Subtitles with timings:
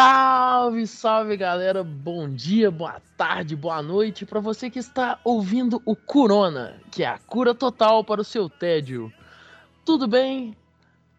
[0.00, 1.82] Salve, salve galera!
[1.82, 7.08] Bom dia, boa tarde, boa noite para você que está ouvindo o Corona, que é
[7.08, 9.12] a cura total para o seu tédio.
[9.84, 10.56] Tudo bem?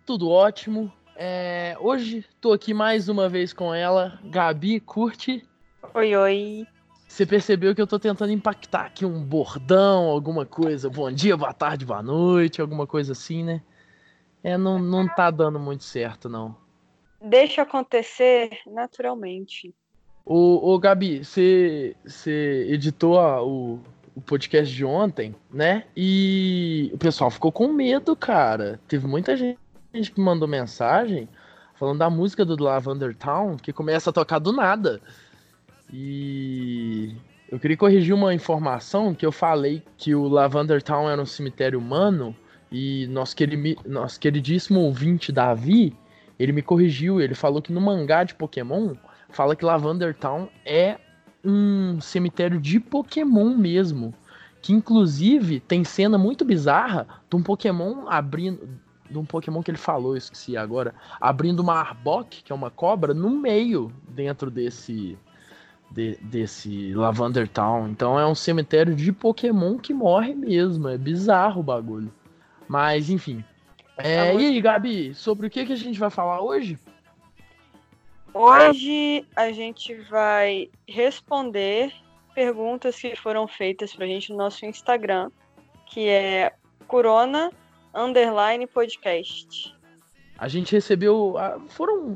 [0.06, 0.90] Tudo ótimo.
[1.14, 5.46] É, hoje tô aqui mais uma vez com ela, Gabi Curte.
[5.94, 6.68] Oi, oi.
[7.06, 10.90] Você percebeu que eu tô tentando impactar aqui um bordão, alguma coisa?
[10.90, 13.62] Bom dia, boa tarde, boa noite, alguma coisa assim, né?
[14.42, 16.69] É, não, não tá dando muito certo, não.
[17.22, 19.74] Deixa acontecer naturalmente.
[20.26, 21.96] Ô, ô Gabi, você
[22.70, 23.80] editou a- o,
[24.16, 25.86] o podcast de ontem, né?
[25.96, 28.80] E o pessoal ficou com medo, cara.
[28.88, 29.58] Teve muita gente
[30.14, 31.28] que mandou mensagem
[31.76, 35.02] falando da música do Lavender Town que começa a tocar do nada.
[35.92, 37.16] E
[37.50, 41.80] eu queria corrigir uma informação que eu falei que o Lavender Town era um cemitério
[41.80, 42.36] humano
[42.72, 45.96] e nosso, querimi- nosso queridíssimo ouvinte Davi,
[46.40, 48.94] ele me corrigiu, ele falou que no mangá de Pokémon
[49.30, 50.98] fala que Lavender Town é
[51.44, 54.14] um cemitério de Pokémon mesmo.
[54.62, 58.68] Que inclusive tem cena muito bizarra de um Pokémon abrindo.
[59.10, 60.94] De um Pokémon que ele falou, esqueci agora.
[61.20, 65.18] Abrindo uma Arbok, que é uma cobra, no meio dentro desse.
[65.92, 67.88] de- desse Lavender Town.
[67.88, 70.88] Então é um cemitério de Pokémon que morre mesmo.
[70.88, 72.14] É bizarro o bagulho.
[72.68, 73.44] Mas enfim.
[74.02, 76.78] É, e aí, Gabi, sobre o que, que a gente vai falar hoje?
[78.34, 81.92] Hoje a gente vai responder
[82.34, 85.30] perguntas que foram feitas pra gente no nosso Instagram,
[85.88, 86.54] que é
[86.88, 87.52] Corona
[87.94, 89.76] Underline Podcast.
[90.38, 91.38] A gente recebeu.
[91.38, 92.16] ah, Foram,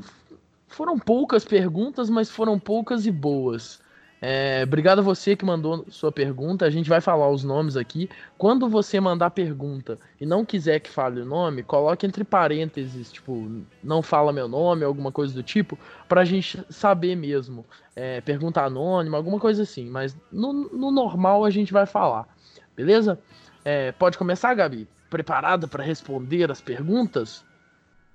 [0.68, 3.82] foram poucas perguntas, mas foram poucas e boas.
[4.26, 6.64] É, obrigado a você que mandou sua pergunta.
[6.64, 8.08] A gente vai falar os nomes aqui.
[8.38, 13.46] Quando você mandar pergunta e não quiser que fale o nome, coloque entre parênteses, tipo,
[13.82, 17.66] não fala meu nome, alguma coisa do tipo, pra gente saber mesmo.
[17.94, 19.90] É, pergunta anônima, alguma coisa assim.
[19.90, 22.26] Mas no, no normal a gente vai falar.
[22.74, 23.18] Beleza?
[23.62, 24.88] É, pode começar, Gabi?
[25.10, 27.44] Preparada para responder as perguntas?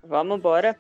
[0.04, 0.76] Vamos embora.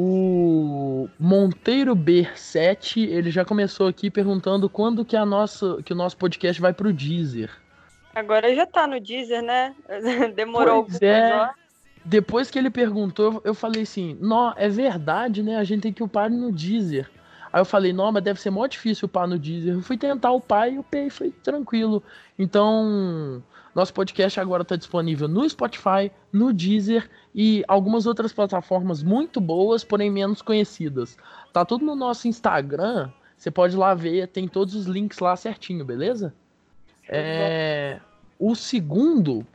[0.00, 6.16] O Monteiro B7, ele já começou aqui perguntando quando que, a nossa, que o nosso
[6.16, 7.50] podcast vai pro Deezer.
[8.14, 9.74] Agora já tá no Deezer, né?
[10.36, 11.34] Demorou Pois é.
[11.34, 11.50] horas.
[12.04, 15.56] Depois que ele perguntou, eu- eu falei assim, não, é verdade, né?
[15.56, 17.10] A gente tem que upar no Deezer.
[17.52, 19.74] Aí eu falei, não, mas deve ser mó difícil upar no Deezer.
[19.74, 22.04] Eu fui tentar upar e upei, foi tranquilo.
[22.38, 23.42] Então,
[23.78, 29.84] nosso podcast agora está disponível no Spotify, no Deezer e algumas outras plataformas muito boas,
[29.84, 31.16] porém menos conhecidas.
[31.52, 35.36] Tá tudo no nosso Instagram, você pode ir lá ver, tem todos os links lá
[35.36, 36.34] certinho, beleza?
[37.08, 38.00] É,
[38.36, 39.46] o segundo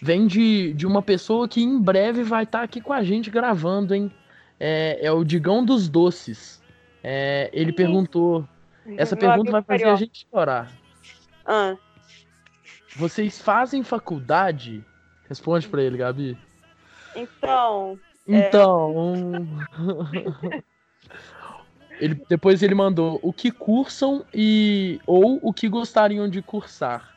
[0.00, 3.94] vem de, de uma pessoa que em breve vai estar aqui com a gente gravando,
[3.94, 4.12] hein?
[4.60, 6.62] É, é o Digão dos Doces.
[7.02, 8.46] É, ele perguntou.
[8.96, 10.70] Essa pergunta vai fazer a gente chorar.
[11.44, 11.76] Ah,
[12.94, 14.84] Vocês fazem faculdade?
[15.28, 16.36] Responde pra ele, Gabi.
[17.14, 19.46] então, Então.
[21.98, 27.12] ele, depois ele mandou o que cursam e ou o que gostariam de cursar.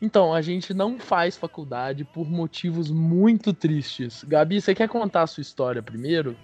[0.00, 4.24] Então, a gente não faz faculdade por motivos muito tristes.
[4.24, 6.36] Gabi, você quer contar a sua história primeiro?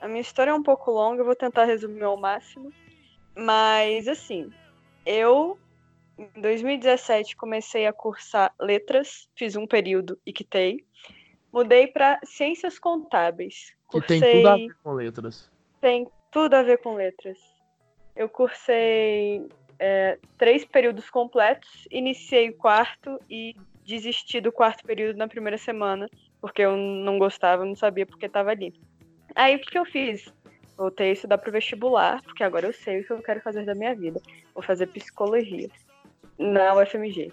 [0.00, 2.70] A minha história é um pouco longa, eu vou tentar resumir ao máximo.
[3.36, 4.50] Mas, assim,
[5.04, 5.58] eu,
[6.18, 10.84] em 2017, comecei a cursar letras, fiz um período e quitei.
[11.52, 13.74] Mudei para ciências contábeis.
[13.90, 15.50] Que Cursei, tem tudo a ver com letras.
[15.80, 17.38] tem tudo a ver com letras.
[18.16, 19.46] Eu cursei
[19.78, 26.08] é, três períodos completos, iniciei o quarto e desisti do quarto período na primeira semana,
[26.40, 28.72] porque eu não gostava, não sabia porque estava ali.
[29.34, 30.32] Aí o que que eu fiz?
[30.76, 33.74] Voltei a estudar pro vestibular, porque agora eu sei o que eu quero fazer da
[33.74, 34.20] minha vida.
[34.52, 35.68] Vou fazer psicologia
[36.38, 37.32] na UFMG.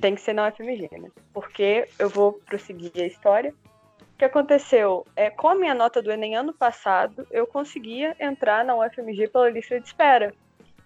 [0.00, 1.10] Tem que ser na UFMG, né?
[1.32, 3.54] Porque eu vou prosseguir a história.
[4.00, 5.06] O que aconteceu?
[5.16, 9.50] É, com a minha nota do Enem ano passado, eu conseguia entrar na UFMG pela
[9.50, 10.34] lista de espera.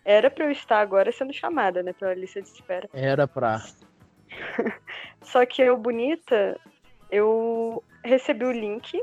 [0.04, 2.88] Era para eu estar agora sendo chamada, né, pela lista de espera.
[2.92, 3.60] Era pra.
[5.22, 6.58] Só que eu, bonita,
[7.10, 9.02] eu recebi o link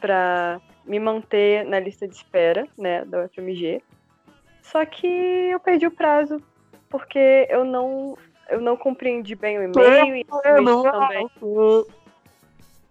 [0.00, 3.82] pra me manter na lista de espera, né, da UFMG.
[4.60, 6.42] Só que eu perdi o prazo,
[6.92, 8.16] porque eu não,
[8.50, 11.26] eu não compreendi bem o e-mail e também.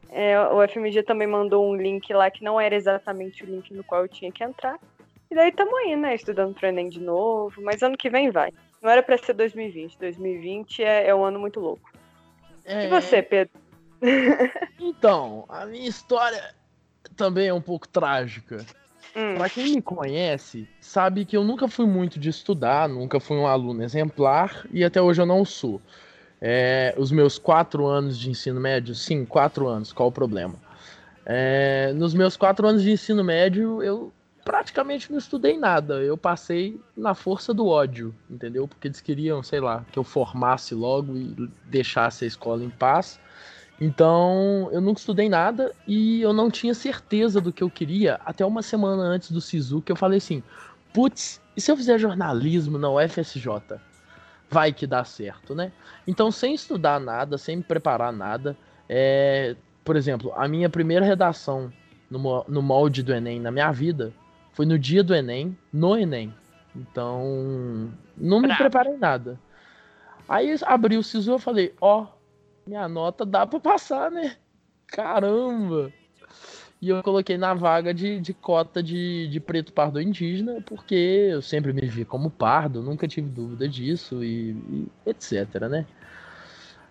[0.09, 3.83] É, o FMG também mandou um link lá que não era exatamente o link no
[3.83, 4.77] qual eu tinha que entrar.
[5.29, 6.15] E daí tamo aí, né?
[6.15, 7.61] Estudando pro Enem de novo.
[7.61, 8.51] Mas ano que vem vai.
[8.81, 9.97] Não era pra ser 2020.
[9.97, 11.89] 2020 é, é um ano muito louco.
[12.65, 12.87] É...
[12.87, 13.53] E você, Pedro?
[14.77, 16.53] então, a minha história
[17.15, 18.65] também é um pouco trágica.
[19.15, 19.35] Hum.
[19.35, 23.47] Pra quem me conhece, sabe que eu nunca fui muito de estudar, nunca fui um
[23.47, 25.81] aluno exemplar e até hoje eu não sou.
[26.39, 30.55] É, os meus quatro anos de ensino médio, sim, quatro anos, qual o problema?
[31.25, 34.11] É, nos meus quatro anos de ensino médio, eu
[34.43, 36.01] praticamente não estudei nada.
[36.01, 38.67] Eu passei na força do ódio, entendeu?
[38.67, 43.19] Porque eles queriam, sei lá, que eu formasse logo e deixasse a escola em paz.
[43.83, 48.45] Então, eu nunca estudei nada e eu não tinha certeza do que eu queria até
[48.45, 50.43] uma semana antes do SISU, que eu falei assim:
[50.93, 53.47] putz, e se eu fizer jornalismo na UFSJ?
[54.51, 55.71] Vai que dá certo, né?
[56.05, 58.55] Então, sem estudar nada, sem me preparar nada,
[58.87, 59.55] é...
[59.83, 61.73] por exemplo, a minha primeira redação
[62.07, 64.13] no, no molde do Enem na minha vida
[64.53, 66.31] foi no dia do Enem, no Enem.
[66.75, 69.39] Então, não me preparei nada.
[70.29, 72.20] Aí abri o SISU e falei: ó, oh,
[72.71, 74.37] minha nota dá pra passar, né?
[74.87, 75.91] Caramba!
[76.81, 81.41] E eu coloquei na vaga de, de cota de, de preto pardo indígena, porque eu
[81.41, 85.85] sempre me vi como pardo, nunca tive dúvida disso e, e etc, né?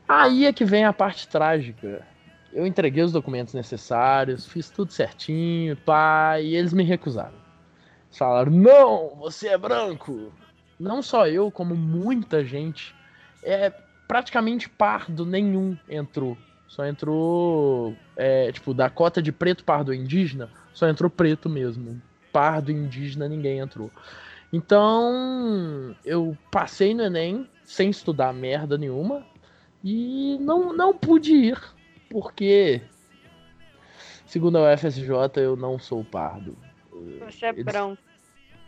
[0.06, 2.06] Aí é que vem a parte trágica.
[2.52, 7.38] Eu entreguei os documentos necessários, fiz tudo certinho, pá, e eles me recusaram.
[8.10, 10.30] Falaram: não, você é branco.
[10.78, 12.94] Não só eu, como muita gente.
[13.42, 13.72] É,
[14.10, 16.36] praticamente pardo nenhum entrou.
[16.66, 22.02] Só entrou, é, tipo, da cota de preto, pardo indígena, só entrou preto mesmo.
[22.32, 23.88] Pardo indígena ninguém entrou.
[24.52, 29.24] Então, eu passei no Enem sem estudar merda nenhuma
[29.84, 31.62] e não, não pude ir,
[32.10, 32.82] porque,
[34.26, 36.58] segundo a UFSJ, eu não sou pardo.
[37.20, 37.64] Você é Eles...
[37.64, 38.09] branco.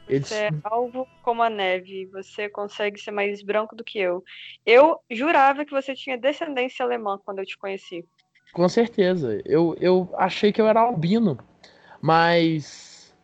[0.09, 2.07] Você é alvo como a neve.
[2.07, 4.23] Você consegue ser mais branco do que eu.
[4.67, 8.05] Eu jurava que você tinha descendência alemã quando eu te conheci.
[8.53, 9.41] Com certeza.
[9.45, 11.39] Eu, eu achei que eu era albino.
[12.01, 13.15] Mas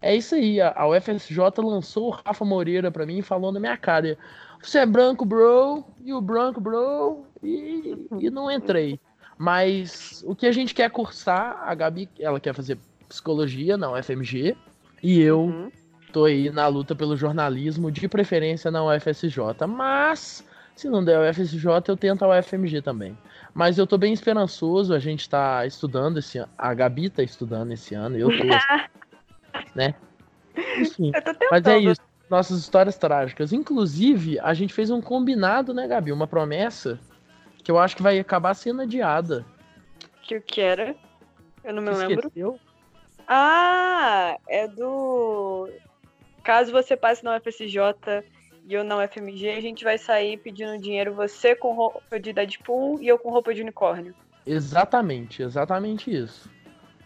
[0.00, 0.60] é isso aí.
[0.60, 4.18] A UFSJ lançou o Rafa Moreira pra mim e falou na minha cara:
[4.62, 5.84] Você é branco, bro?
[6.04, 7.24] E o branco, bro?
[7.42, 9.00] E, e não entrei.
[9.38, 12.78] Mas o que a gente quer cursar, a Gabi, ela quer fazer
[13.08, 14.56] psicologia na UFMG.
[15.02, 15.70] E eu uhum
[16.12, 19.66] tô aí na luta pelo jornalismo, de preferência na UFSJ.
[19.68, 23.16] Mas, se não der a UFSJ, eu tento a UFMG também.
[23.54, 26.50] Mas eu tô bem esperançoso, a gente tá estudando esse ano.
[26.58, 28.44] A Gabi tá estudando esse ano, eu tô.
[29.74, 29.94] né?
[30.78, 31.12] Enfim,
[31.50, 32.00] mas é isso.
[32.28, 33.52] Nossas histórias trágicas.
[33.52, 36.10] Inclusive, a gente fez um combinado, né, Gabi?
[36.10, 36.98] Uma promessa
[37.62, 39.44] que eu acho que vai acabar sendo adiada.
[40.22, 40.96] Que o que era?
[41.62, 42.26] Eu não me Você lembro.
[42.26, 42.58] Esqueceu?
[43.28, 45.68] Ah, é do
[46.46, 48.22] Caso você passe na UFSJ
[48.68, 53.02] e eu na UFMG, a gente vai sair pedindo dinheiro, você com roupa de Deadpool
[53.02, 54.14] e eu com roupa de unicórnio.
[54.46, 56.48] Exatamente, exatamente isso.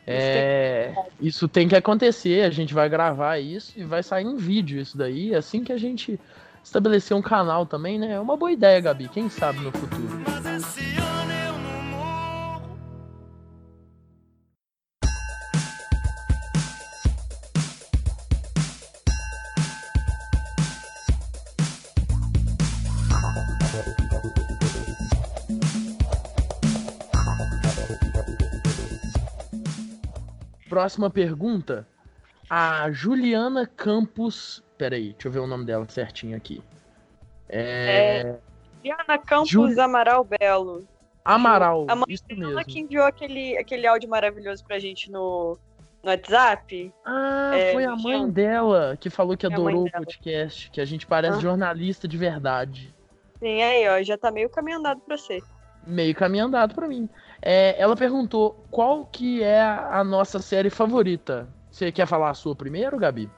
[0.07, 4.79] É, isso tem que acontecer, a gente vai gravar isso e vai sair em vídeo
[4.79, 6.21] isso daí, assim que a gente
[6.63, 8.13] estabelecer um canal também, né?
[8.13, 10.50] É uma boa ideia, Gabi, quem sabe no futuro.
[30.81, 31.87] Próxima pergunta.
[32.49, 34.65] A Juliana Campos.
[34.79, 36.63] Peraí, deixa eu ver o nome dela certinho aqui.
[37.51, 38.23] É.
[38.23, 38.39] é...
[38.83, 39.79] Juliana Campos Ju...
[39.79, 40.89] Amaral Belo.
[41.23, 42.65] Amaral, a mãe isso mesmo.
[42.65, 45.59] que enviou aquele, aquele áudio maravilhoso pra gente no,
[46.03, 46.91] no WhatsApp.
[47.05, 51.07] Ah, é, foi a mãe dela que falou que adorou o podcast, que a gente
[51.07, 51.41] parece ah.
[51.43, 52.95] jornalista de verdade.
[53.39, 55.43] Sim, aí, ó, já tá meio caminho andado pra você.
[55.87, 57.07] Meio caminho andado pra mim.
[57.43, 61.49] É, ela perguntou qual que é a nossa série favorita.
[61.71, 63.31] Você quer falar a sua primeiro, Gabi?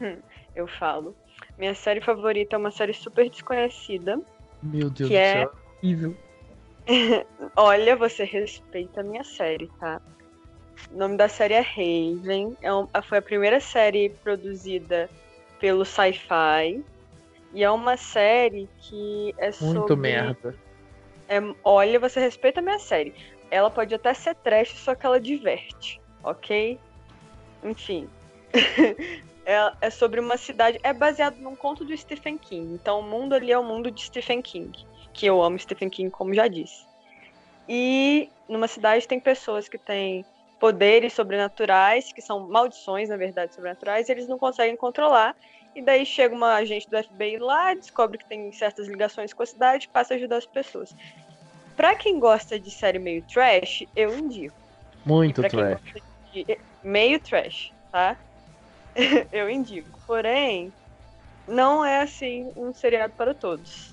[0.00, 0.16] Hum,
[0.54, 1.14] eu falo.
[1.58, 4.20] Minha série favorita é uma série super desconhecida.
[4.62, 5.32] Meu Deus do é...
[5.32, 6.16] céu, horrível.
[7.56, 10.00] Olha, você respeita a minha série, tá?
[10.90, 12.56] O nome da série é Raven.
[12.62, 15.08] É um, foi a primeira série produzida
[15.60, 16.82] pelo Sci-Fi.
[17.52, 19.78] E é uma série que é sobre.
[19.78, 20.54] Muito merda.
[21.28, 23.14] É, olha, você respeita a minha série
[23.50, 26.78] ela pode até ser trash, só que ela diverte, ok?
[27.62, 28.08] enfim.
[29.46, 30.78] é, é, sobre uma cidade.
[30.82, 32.74] É baseado num conto do Stephen King.
[32.74, 34.86] Então o mundo ali é o mundo de Stephen King.
[35.12, 36.84] Que eu amo Stephen King, como já disse.
[37.68, 40.24] E numa cidade tem pessoas que têm
[40.60, 45.34] poderes sobrenaturais, que são maldições, na verdade, sobrenaturais, e eles não conseguem controlar.
[45.74, 49.46] E daí chega uma agente do FBI lá, descobre que tem certas ligações com a
[49.46, 50.94] cidade, passa a ajudar as pessoas.
[51.76, 54.54] Pra quem gosta de série meio trash, eu indico.
[55.04, 55.80] Muito trash.
[56.32, 56.58] De...
[56.82, 58.16] Meio trash, tá?
[59.32, 59.98] eu indico.
[60.06, 60.72] Porém,
[61.48, 63.92] não é assim um seriado para todos.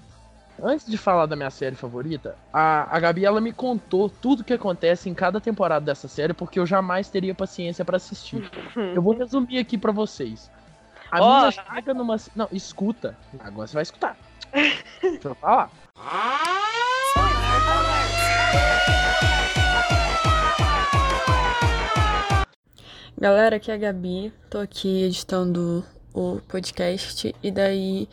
[0.62, 4.54] Antes de falar da minha série favorita, a, a Gabi ela me contou tudo que
[4.54, 8.48] acontece em cada temporada dessa série, porque eu jamais teria paciência para assistir.
[8.96, 10.52] eu vou resumir aqui para vocês.
[11.12, 12.15] A oh, mina chega numa.
[12.34, 13.18] Não, escuta.
[13.38, 14.18] Agora você vai escutar.
[15.01, 15.70] Deixa eu falar.
[23.20, 24.34] Galera, aqui é a Gabi.
[24.50, 28.08] Tô aqui editando o podcast e daí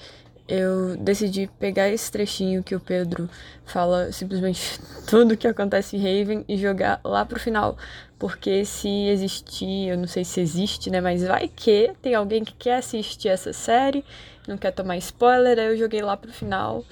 [0.49, 3.29] eu decidi pegar esse trechinho que o Pedro
[3.67, 7.77] fala simplesmente tudo que acontece em Raven e jogar lá pro final.
[8.19, 11.01] Porque se existir, eu não sei se existe, né?
[11.01, 14.05] Mas vai que tem alguém que quer assistir essa série,
[14.49, 16.83] não quer tomar spoiler, aí eu joguei lá pro final.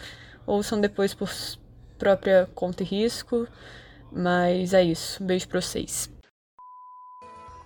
[0.47, 1.29] Ouçam depois por
[1.99, 3.49] própria conta e risco.
[4.13, 5.23] Mas é isso.
[5.23, 6.11] Um beijo pra vocês.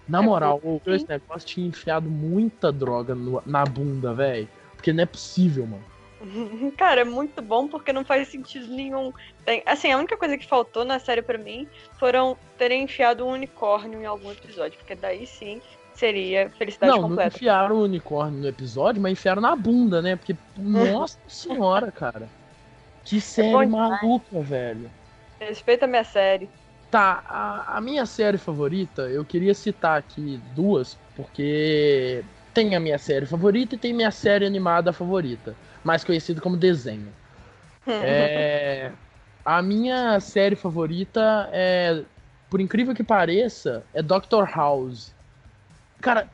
[0.09, 4.49] Na moral, o esse negócio tinha enfiado muita droga no, na bunda, velho.
[4.81, 5.85] Porque não é possível, mano.
[6.77, 9.13] Cara, é muito bom porque não faz sentido nenhum.
[9.45, 11.69] Tem, assim, a única coisa que faltou na série para mim
[11.99, 15.61] foram terem enfiado um unicórnio em algum episódio, porque daí sim
[15.95, 17.31] seria felicidade não, completa.
[17.31, 20.17] Não enfiaram o unicórnio no episódio, mas enfiaram na bunda, né?
[20.17, 22.27] Porque, nossa senhora, cara.
[23.05, 24.91] Que série é maluca, velho.
[25.39, 26.49] Respeita a minha série.
[26.91, 32.25] Tá, a, a minha série favorita, eu queria citar aqui duas, porque
[32.61, 37.09] tem a minha série favorita e tem minha série animada favorita, mais conhecida como desenho.
[37.87, 38.93] é,
[39.43, 42.03] a minha série favorita é,
[42.51, 45.15] por incrível que pareça, é Doctor House.
[46.03, 46.29] Cara,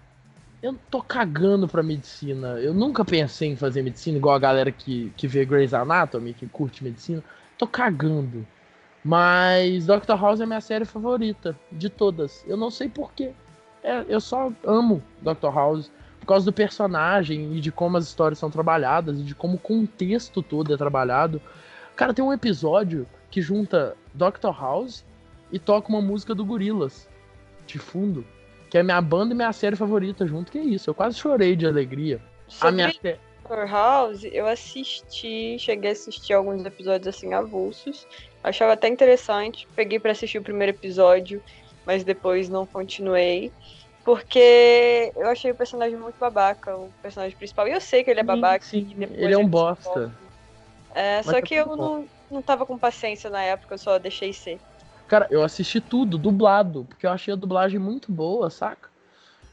[0.60, 2.58] eu tô cagando pra medicina.
[2.58, 6.48] Eu nunca pensei em fazer medicina, igual a galera que, que vê Grey's Anatomy, que
[6.48, 7.22] curte medicina.
[7.56, 8.44] Tô cagando.
[9.04, 12.44] Mas Doctor House é minha série favorita de todas.
[12.48, 13.30] Eu não sei porquê.
[13.84, 15.88] É, eu só amo Doctor House
[16.26, 19.60] por causa do personagem e de como as histórias são trabalhadas e de como o
[19.60, 21.40] contexto todo é trabalhado.
[21.94, 25.04] Cara, tem um episódio que junta Doctor House
[25.52, 27.08] e toca uma música do Gorilas
[27.64, 28.26] de fundo,
[28.68, 30.90] que é minha banda e minha série favorita junto, que é isso.
[30.90, 32.20] Eu quase chorei de alegria.
[32.48, 38.04] Sobre a minha Doctor House, eu assisti, cheguei a assistir alguns episódios assim avulsos.
[38.42, 39.68] Achava até interessante.
[39.76, 41.40] Peguei para assistir o primeiro episódio,
[41.86, 43.52] mas depois não continuei.
[44.06, 47.66] Porque eu achei o personagem muito babaca, o personagem principal.
[47.66, 48.64] E eu sei que ele é babaca.
[48.64, 49.02] Sim, sim.
[49.02, 50.14] ele é um bosta.
[50.94, 54.32] É, só é que eu não, não tava com paciência na época, eu só deixei
[54.32, 54.60] ser.
[55.08, 58.88] Cara, eu assisti tudo dublado, porque eu achei a dublagem muito boa, saca?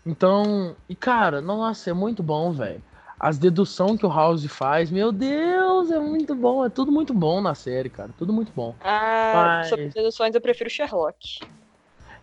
[0.06, 2.82] Então, e cara, nossa, é muito bom, velho.
[3.20, 6.64] As deduções que o House faz, meu Deus, é muito bom.
[6.64, 8.12] É tudo muito bom na série, cara.
[8.20, 8.76] Tudo muito bom.
[8.84, 9.70] Ah, Mas...
[9.70, 11.40] sobre deduções eu prefiro Sherlock.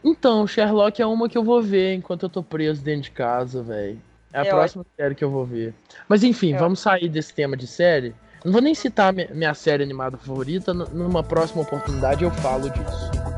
[0.02, 3.62] Então, Sherlock é uma que eu vou ver enquanto eu tô preso dentro de casa,
[3.62, 4.00] velho.
[4.32, 4.94] É a é próxima ótimo.
[4.96, 5.74] série que eu vou ver.
[6.08, 7.00] Mas enfim, é vamos ótimo.
[7.00, 8.14] sair desse tema de série.
[8.44, 13.29] Não vou nem citar minha série animada favorita, numa próxima oportunidade eu falo disso.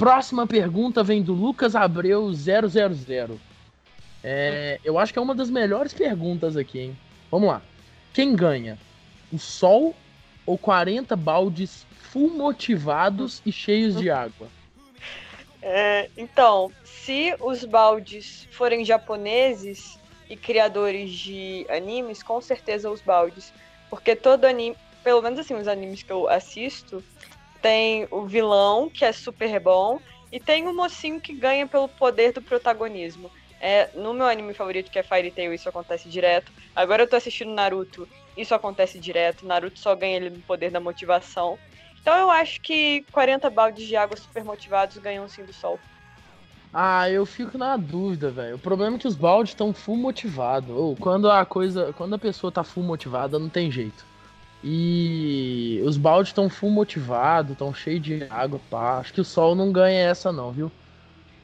[0.00, 3.38] Próxima pergunta vem do Lucas Abreu 000.
[4.24, 6.98] É, eu acho que é uma das melhores perguntas aqui, hein?
[7.30, 7.60] Vamos lá.
[8.14, 8.78] Quem ganha?
[9.30, 9.94] O Sol
[10.46, 14.48] ou 40 baldes full motivados e cheios de água?
[15.60, 19.98] É, então, se os baldes forem japoneses
[20.30, 23.52] e criadores de animes, com certeza os baldes.
[23.90, 27.04] Porque todo anime, pelo menos assim, os animes que eu assisto,
[27.62, 30.00] tem o vilão, que é super bom,
[30.32, 33.30] e tem o mocinho que ganha pelo poder do protagonismo.
[33.60, 36.50] É, no meu anime favorito, que é Fairy Tail, isso acontece direto.
[36.74, 39.46] Agora eu tô assistindo Naruto, isso acontece direto.
[39.46, 41.58] Naruto só ganha ele no poder da motivação.
[42.00, 45.78] Então eu acho que 40 baldes de água super motivados ganham sim do sol.
[46.72, 48.56] Ah, eu fico na dúvida, velho.
[48.56, 50.70] O problema é que os baldes estão full motivados.
[50.70, 51.92] Ou quando a coisa.
[51.92, 54.06] Quando a pessoa tá full motivada, não tem jeito.
[54.62, 58.98] E os baldes estão full motivados, estão cheios de água, pá.
[58.98, 60.70] Acho que o sol não ganha essa, não, viu?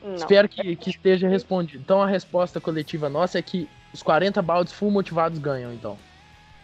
[0.04, 0.14] Não.
[0.14, 1.82] Espero que, que esteja respondido.
[1.82, 5.96] Então a resposta coletiva nossa é que os 40 baldes full motivados ganham, então.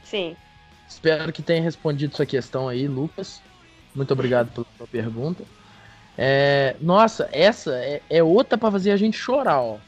[0.04, 0.36] Sim.
[0.86, 3.40] Espero que tenha respondido sua questão aí, Lucas.
[3.94, 5.42] Muito obrigado pela sua pergunta.
[6.16, 9.78] É, nossa, essa é, é outra para fazer a gente chorar, ó.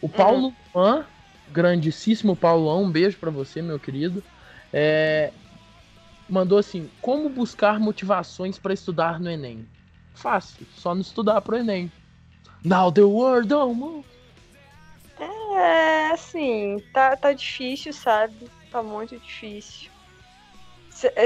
[0.00, 1.04] O Paulo uhum.
[1.52, 4.22] grandíssimo Paulão, um beijo para você, meu querido.
[4.72, 5.30] É,
[6.28, 9.68] mandou assim: como buscar motivações para estudar no Enem?
[10.14, 11.90] Fácil, só não estudar pro Enem.
[12.64, 14.04] Now the world don't move.
[15.18, 18.50] É, assim, tá, tá difícil, sabe?
[18.70, 19.90] Tá muito difícil.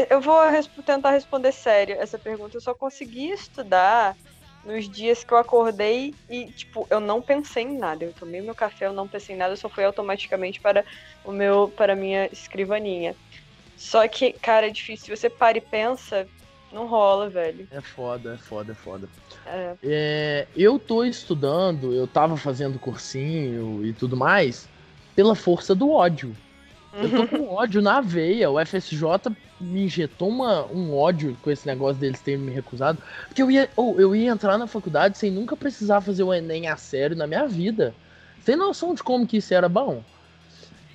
[0.08, 0.42] Eu vou
[0.84, 2.56] tentar responder sério essa pergunta.
[2.56, 4.16] Eu só consegui estudar
[4.64, 8.04] nos dias que eu acordei e, tipo, eu não pensei em nada.
[8.04, 10.84] Eu tomei meu café, eu não pensei em nada, eu só fui automaticamente para
[11.24, 13.16] o meu, para minha escrivaninha.
[13.80, 15.06] Só que, cara, é difícil.
[15.06, 16.28] Se você para e pensa,
[16.70, 17.66] não rola, velho.
[17.70, 19.08] É foda, é foda, é foda.
[19.46, 19.74] É.
[19.82, 24.68] É, eu tô estudando, eu tava fazendo cursinho e tudo mais,
[25.16, 26.36] pela força do ódio.
[26.92, 28.50] Eu tô com ódio na veia.
[28.50, 33.02] O FSJ me injetou uma, um ódio com esse negócio deles terem me recusado.
[33.28, 36.68] Porque eu ia, oh, eu ia entrar na faculdade sem nunca precisar fazer o Enem
[36.68, 37.94] a sério na minha vida.
[38.44, 40.04] Tem noção de como que isso era bom?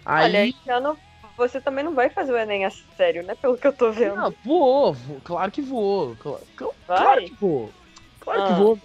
[0.05, 0.25] Aí...
[0.25, 0.95] Olha, esse ano
[1.37, 3.35] você também não vai fazer o Enem a sério, né?
[3.35, 4.15] Pelo que eu tô vendo.
[4.15, 6.15] Não, vou, vou claro que vou.
[6.15, 6.41] Claro,
[6.85, 7.71] claro que vou.
[8.19, 8.47] Claro ah.
[8.47, 8.79] que vou.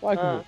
[0.00, 0.32] Claro que ah.
[0.32, 0.44] vou.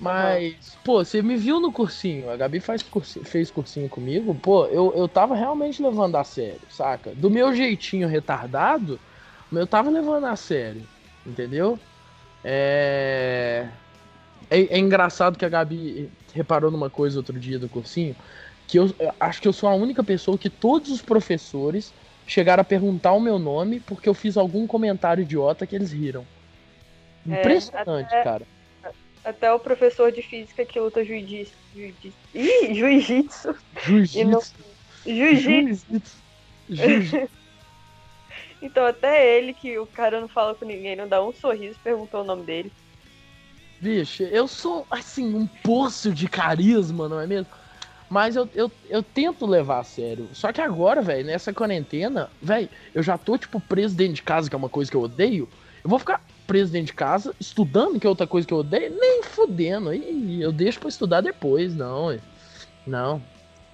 [0.00, 0.80] Mas, uhum.
[0.84, 2.30] pô, você me viu no cursinho.
[2.30, 4.34] A Gabi faz cursinho, fez cursinho comigo.
[4.34, 7.10] Pô, eu, eu tava realmente levando a sério, saca?
[7.14, 8.98] Do meu jeitinho retardado,
[9.50, 10.82] eu tava levando a sério.
[11.26, 11.78] Entendeu?
[12.44, 13.66] É...
[14.50, 14.60] é.
[14.60, 18.14] É, engraçado que a Gabi reparou numa coisa outro dia do cursinho.
[18.68, 21.92] Que eu, eu acho que eu sou a única pessoa que todos os professores
[22.26, 26.24] chegaram a perguntar o meu nome porque eu fiz algum comentário idiota que eles riram.
[27.28, 28.22] É, Impressionante, é, até...
[28.22, 28.46] cara.
[29.24, 31.52] Até o professor de física que luta jiu-jitsu.
[31.74, 33.54] Jiu-jitsu.
[33.84, 34.54] Jiu-jitsu.
[35.04, 36.16] Jiu-jitsu.
[38.62, 42.22] então, até ele, que o cara não fala com ninguém, não dá um sorriso, perguntou
[42.22, 42.72] o nome dele.
[43.80, 47.46] Bicho, eu sou, assim, um poço de carisma, não é mesmo?
[48.08, 50.28] Mas eu, eu, eu tento levar a sério.
[50.32, 54.48] Só que agora, velho, nessa quarentena, velho, eu já tô, tipo, preso dentro de casa,
[54.48, 55.48] que é uma coisa que eu odeio.
[55.84, 58.96] Eu vou ficar preso dentro de casa, estudando, que é outra coisa que eu odeio,
[58.98, 59.92] nem fudendo.
[59.92, 62.18] E eu deixo para estudar depois, não.
[62.86, 63.22] Não.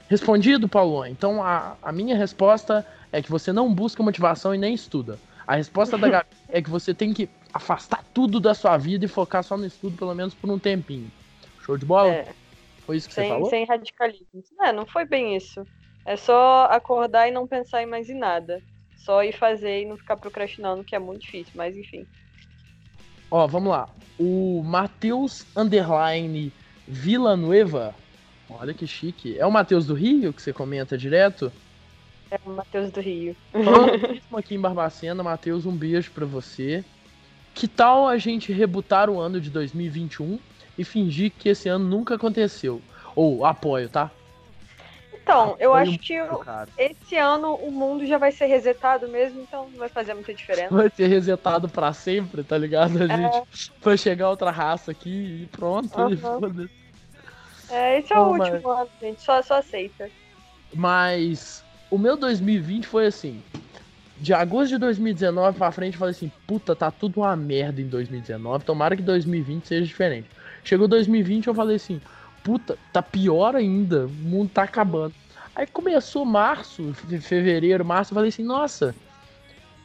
[0.08, 1.06] Respondido, Paulo.
[1.06, 5.18] Então a, a minha resposta é que você não busca motivação e nem estuda.
[5.46, 9.08] A resposta da Gabi é que você tem que afastar tudo da sua vida e
[9.08, 11.10] focar só no estudo, pelo menos por um tempinho.
[11.64, 12.10] Show de bola?
[12.10, 12.28] É.
[12.84, 13.50] Foi isso que sem, você falou?
[13.50, 14.44] Sem radicalismo.
[14.60, 15.66] É, não foi bem isso.
[16.04, 18.62] É só acordar e não pensar em mais em nada.
[18.96, 22.06] Só ir fazer e não ficar procrastinando, que é muito difícil, mas enfim.
[23.30, 23.88] Ó, vamos lá.
[24.18, 26.52] O Matheus Underline
[26.86, 27.94] Villanueva.
[28.48, 29.38] Olha que chique.
[29.38, 31.50] É o Matheus do Rio que você comenta direto?
[32.30, 33.34] É o Matheus do Rio.
[33.52, 36.84] Mesmo aqui em Barbacena, Matheus, um beijo para você.
[37.54, 40.38] Que tal a gente rebutar o ano de 2021
[40.76, 42.80] e fingir que esse ano nunca aconteceu?
[43.14, 44.10] Ou apoio, tá?
[45.24, 46.14] Então, eu acho que
[46.76, 50.74] esse ano o mundo já vai ser resetado mesmo, então não vai fazer muita diferença.
[50.74, 52.98] Vai ser resetado para sempre, tá ligado?
[53.02, 53.32] A é.
[53.32, 55.98] gente vai chegar outra raça aqui e pronto.
[55.98, 56.68] Uhum.
[57.70, 58.80] é, esse é o último mas...
[58.80, 59.22] ano, gente.
[59.22, 60.10] Só, só aceita.
[60.74, 63.42] Mas o meu 2020 foi assim.
[64.18, 67.88] De agosto de 2019 pra frente, eu falei assim: puta, tá tudo uma merda em
[67.88, 68.62] 2019.
[68.64, 70.28] Tomara que 2020 seja diferente.
[70.64, 72.00] Chegou 2020, eu falei assim:
[72.42, 75.14] puta, tá pior ainda, o mundo tá acabando.
[75.54, 78.94] Aí começou março, fevereiro, março, eu falei assim, nossa,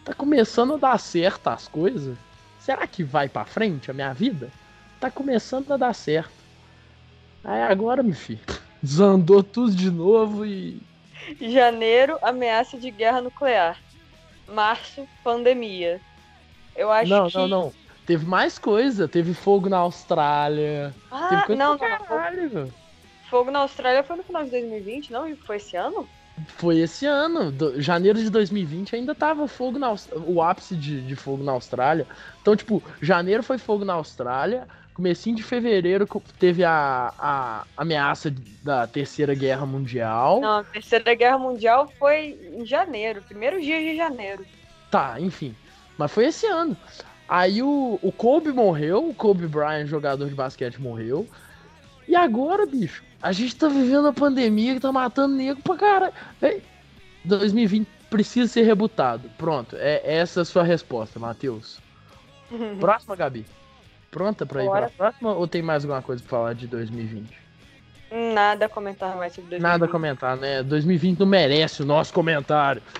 [0.03, 2.17] tá começando a dar certo as coisas.
[2.59, 4.49] Será que vai para frente a minha vida?
[4.99, 6.31] Tá começando a dar certo.
[7.43, 8.41] Aí agora, meu filho,
[8.81, 10.81] desandou tudo de novo e.
[11.39, 13.77] Janeiro, ameaça de guerra nuclear.
[14.47, 16.01] Março, pandemia.
[16.75, 17.37] Eu acho não, que.
[17.37, 17.73] Não, não, não.
[18.09, 19.07] Teve mais coisa.
[19.07, 20.91] Teve fogo na Austrália.
[21.11, 22.73] Ah, não, caralho, não.
[23.29, 25.27] Fogo na Austrália foi no final de 2020, não?
[25.27, 26.09] E foi esse ano?
[26.57, 27.51] Foi esse ano.
[27.51, 29.93] Do, janeiro de 2020 ainda tava fogo na
[30.25, 32.07] o ápice de, de fogo na Austrália.
[32.41, 34.67] Então, tipo, janeiro foi fogo na Austrália.
[34.95, 36.07] Comecinho de fevereiro
[36.39, 40.41] teve a, a ameaça da Terceira Guerra Mundial.
[40.41, 44.43] Não, a Terceira Guerra Mundial foi em janeiro, primeiro dia de janeiro.
[44.89, 45.55] Tá, enfim.
[45.95, 46.75] Mas foi esse ano.
[47.29, 51.27] Aí o, o Kobe morreu, o Kobe Bryant, jogador de basquete, morreu.
[52.07, 56.13] E agora, bicho, a gente tá vivendo a pandemia que tá matando nego pra caralho.
[57.23, 59.29] 2020 precisa ser rebutado.
[59.37, 61.79] Pronto, é essa a sua resposta, Matheus.
[62.81, 63.45] Próxima, Gabi.
[64.09, 64.87] Pronta pra ir Bora.
[64.87, 67.37] pra próxima ou tem mais alguma coisa pra falar de 2020?
[68.33, 69.61] Nada a comentar mais sobre 2020.
[69.61, 70.63] Nada a comentar, né?
[70.63, 72.81] 2020 não merece o nosso comentário.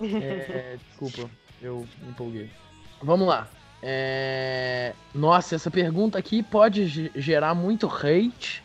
[0.00, 1.28] É, desculpa,
[1.60, 2.48] eu me empolguei.
[3.00, 3.54] Vamos lá.
[3.82, 8.64] É, Nossa, essa pergunta aqui pode ge- gerar muito hate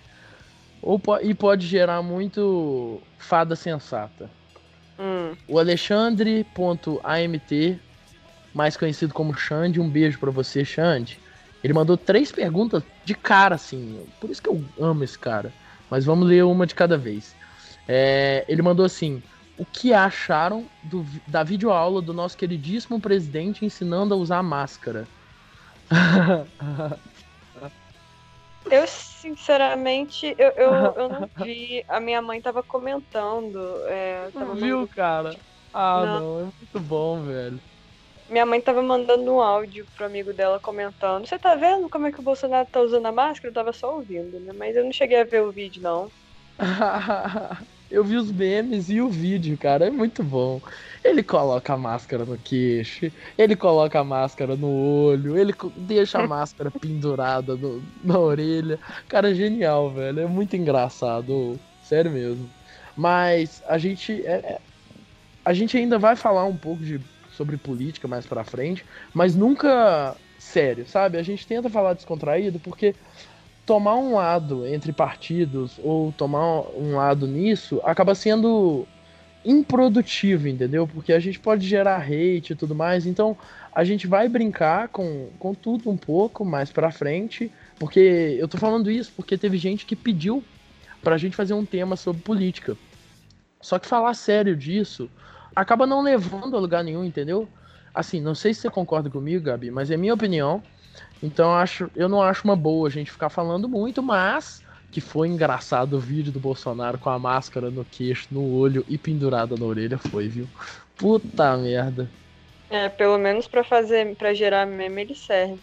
[0.82, 4.32] ou po- e pode gerar muito fada sensata.
[4.98, 7.82] Hum, O Alexandre.amt,
[8.54, 11.22] mais conhecido como Xande, um beijo pra você, Xande.
[11.64, 14.06] Ele mandou três perguntas de cara, assim.
[14.20, 15.56] Por isso que eu amo esse cara.
[15.90, 17.36] Mas vamos ler uma de cada vez.
[17.88, 19.24] É, ele mandou assim:
[19.64, 25.08] O que acharam do da videoaula do nosso queridíssimo presidente ensinando a usar máscara?
[28.70, 31.82] eu, sinceramente, eu, eu, eu não vi.
[31.88, 33.58] A minha mãe tava comentando.
[33.88, 35.34] É, tava viu, mandando- cara?
[35.72, 36.20] Ah, Não.
[36.20, 37.62] não, é muito bom, velho.
[38.28, 41.26] Minha mãe tava mandando um áudio pro amigo dela comentando.
[41.26, 43.50] Você tá vendo como é que o Bolsonaro tá usando a máscara?
[43.50, 44.52] Eu tava só ouvindo, né?
[44.54, 46.12] Mas eu não cheguei a ver o vídeo, não.
[47.94, 50.60] Eu vi os memes e o vídeo, cara, é muito bom.
[51.04, 56.24] Ele coloca a máscara no queixo, ele coloca a máscara no olho, ele deixa a
[56.28, 58.80] máscara pendurada no- na orelha.
[59.08, 60.22] Cara, é genial, velho.
[60.22, 62.50] É muito engraçado, sério mesmo.
[62.96, 64.62] Mas a gente é- é-
[65.46, 70.16] a gente ainda vai falar um pouco de sobre política mais pra frente, mas nunca
[70.38, 71.18] sério, sabe?
[71.18, 72.96] A gente tenta falar descontraído porque
[73.66, 78.86] tomar um lado entre partidos ou tomar um lado nisso acaba sendo
[79.46, 80.88] improdutivo, entendeu?
[80.88, 83.06] Porque a gente pode gerar hate e tudo mais.
[83.06, 83.38] Então
[83.74, 87.52] a gente vai brincar com, com tudo um pouco mais pra frente.
[87.78, 90.44] Porque eu tô falando isso porque teve gente que pediu
[91.02, 92.78] pra gente fazer um tema sobre política.
[93.62, 95.10] Só que falar sério disso
[95.56, 97.48] acaba não levando a lugar nenhum, entendeu?
[97.94, 100.64] Assim, não sei se você concorda comigo, Gabi, mas é minha opinião.
[101.22, 105.28] Então acho, eu não acho uma boa a gente ficar falando muito, mas que foi
[105.28, 109.66] engraçado o vídeo do Bolsonaro com a máscara no queixo, no olho e pendurada na
[109.66, 110.48] orelha, foi, viu?
[110.96, 112.08] Puta merda.
[112.70, 115.60] É, pelo menos pra fazer, para gerar meme ele serve.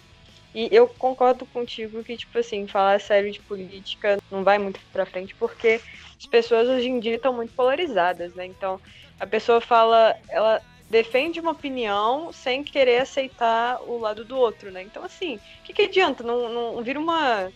[0.53, 5.07] E eu concordo contigo que, tipo assim, falar sério de política não vai muito pra
[5.07, 5.81] frente, porque
[6.19, 8.47] as pessoas hoje em dia estão muito polarizadas, né?
[8.47, 8.81] Então,
[9.19, 14.83] a pessoa fala, ela defende uma opinião sem querer aceitar o lado do outro, né?
[14.83, 16.24] Então, assim, o que, que adianta?
[16.24, 17.48] Não, não vira uma,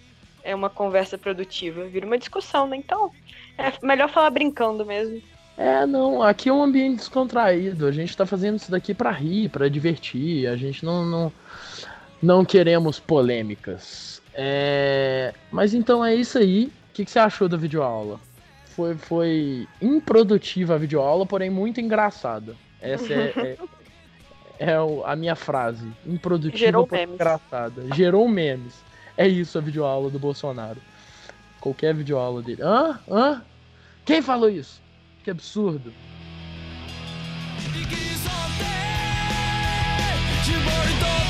[0.45, 2.77] é uma conversa produtiva, vira uma discussão, né?
[2.77, 3.11] Então,
[3.59, 5.21] é melhor falar brincando mesmo.
[5.57, 7.87] É, não, aqui é um ambiente descontraído.
[7.87, 10.47] A gente tá fazendo isso daqui pra rir, pra divertir.
[10.47, 11.33] A gente não não,
[12.23, 14.23] não queremos polêmicas.
[14.33, 16.67] É, mas então é isso aí.
[16.91, 18.21] O que, que você achou da videoaula?
[18.67, 22.57] Foi, foi improdutiva a videoaula, porém muito engraçada.
[22.93, 23.57] Essa é,
[24.59, 25.87] é, é o- a minha frase.
[26.07, 27.15] Improdutiva, Gerou porém memes.
[27.21, 27.95] engraçada.
[27.95, 28.75] Gerou memes.
[29.17, 30.81] É isso a videoaula do Bolsonaro.
[31.61, 32.63] Qualquer videoaula dele.
[32.63, 32.99] Hã?
[33.11, 33.43] Hã?
[34.05, 34.83] Quem falou isso?
[35.23, 35.93] Que absurdo.
[40.45, 41.24] 生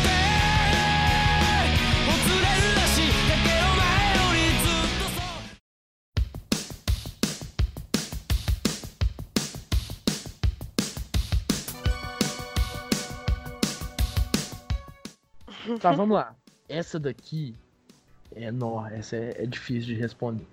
[15.78, 16.34] Tá, vamos lá.
[16.68, 17.54] Essa daqui
[18.34, 20.46] é nó, essa é, é difícil de responder.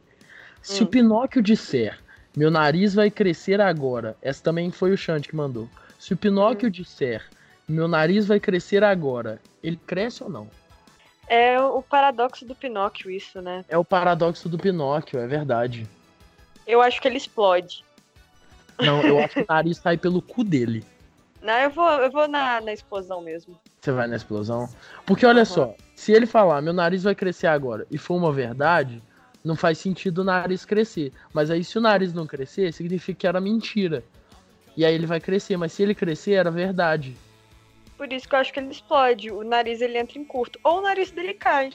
[0.62, 0.86] Se Hum.
[0.86, 1.98] o Pinóquio disser,
[2.36, 5.68] meu nariz vai crescer agora, essa também foi o Xande que mandou.
[5.98, 7.24] Se o Pinóquio disser,
[7.68, 10.48] meu nariz vai crescer agora, ele cresce ou não?
[11.28, 13.64] É o paradoxo do Pinóquio isso, né?
[13.70, 15.88] É o paradoxo do Pinóquio, é verdade.
[16.68, 17.84] Eu acho que ele explode.
[18.80, 20.84] Não, eu acho que o nariz sai pelo cu dele.
[21.42, 23.58] Não, eu vou, eu vou na, na explosão mesmo.
[23.82, 24.70] Você vai na explosão?
[25.08, 29.02] Porque olha só, se ele falar, meu nariz vai crescer agora, e for uma verdade,
[29.44, 31.12] não faz sentido o nariz crescer.
[31.34, 34.04] Mas aí se o nariz não crescer, significa que era mentira.
[34.78, 37.18] E aí ele vai crescer, mas se ele crescer, era verdade.
[37.98, 39.32] Por isso que eu acho que ele explode.
[39.32, 40.60] O nariz ele entra em curto.
[40.64, 41.72] Ou o nariz dele cai.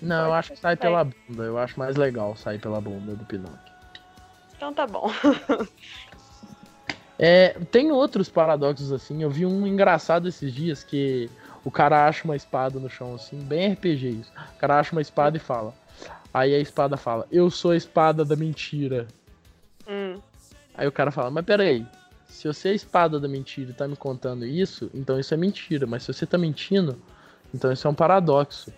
[0.00, 1.44] Não, eu acho que sai pela bunda.
[1.44, 3.72] Eu acho mais legal sair pela bunda do Pinóquio.
[4.56, 5.10] Então tá bom.
[7.22, 9.22] É, tem outros paradoxos assim.
[9.22, 11.28] Eu vi um engraçado esses dias que
[11.64, 14.32] o cara acha uma espada no chão assim, bem RPG isso.
[14.54, 15.74] O cara acha uma espada e fala.
[16.32, 19.06] Aí a espada fala: "Eu sou a espada da mentira".
[19.86, 20.20] Hum.
[20.74, 21.86] Aí o cara fala: "Mas peraí,
[22.26, 25.36] se você é a espada da mentira e tá me contando isso, então isso é
[25.36, 26.96] mentira, mas se você tá mentindo,
[27.54, 28.72] então isso é um paradoxo".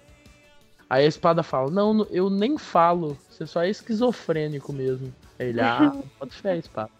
[0.90, 5.14] Aí a espada fala: "Não, eu nem falo, você só é esquizofrênico mesmo".
[5.38, 6.90] Aí ele: "Ah, pode fé, espada".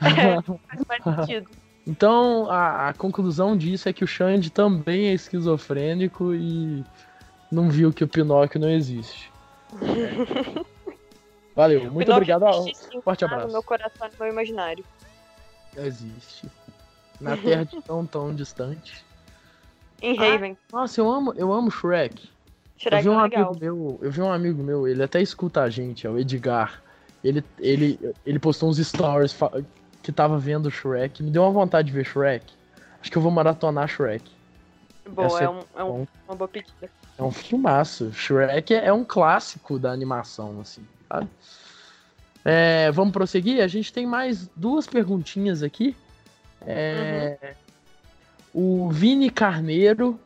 [0.00, 1.50] Faz mais sentido.
[1.86, 6.84] Então, a, a conclusão disso é que o Xande também é esquizofrênico e
[7.50, 9.30] não viu que o Pinóquio não existe.
[11.54, 12.44] Valeu, muito obrigado.
[12.48, 13.46] existe, sim, forte tá abraço.
[13.46, 14.84] No meu coração, no meu imaginário.
[15.76, 16.46] Existe.
[17.20, 19.04] Na terra de tão, tão distante.
[20.02, 20.56] Em Ah, Raven.
[20.70, 22.24] Nossa, eu amo, eu amo Shrek.
[22.24, 22.30] Eu
[22.76, 23.48] Shrek vi é um legal.
[23.48, 26.82] amigo meu, eu vi um amigo meu, ele até escuta a gente, é o Edgar.
[27.24, 29.34] Ele, ele, ele postou uns stories
[30.06, 32.46] que tava vendo Shrek, me deu uma vontade de ver Shrek.
[33.00, 34.24] Acho que eu vou maratonar Shrek.
[35.10, 36.88] Boa, é, é um, é um- uma boa pedida.
[37.18, 38.12] É um filmaço.
[38.12, 41.28] Shrek é, é um clássico da animação, assim, sabe?
[42.44, 43.60] É, vamos prosseguir?
[43.60, 45.96] A gente tem mais duas perguntinhas aqui.
[46.64, 47.54] É,
[48.54, 50.20] O Vini Carneiro.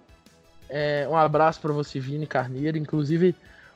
[0.68, 2.76] é, um abraço pra você, Vini Carneiro.
[2.76, 3.34] Inclusive,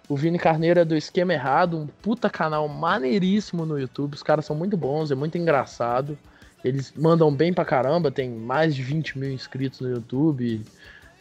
[0.08, 4.14] o Vini Carneiro é do Esquema Errado, um puta canal maneiríssimo no YouTube.
[4.14, 6.18] Os caras são muito bons, é muito engraçado.
[6.62, 10.62] Eles mandam bem pra caramba, tem mais de 20 mil inscritos no YouTube.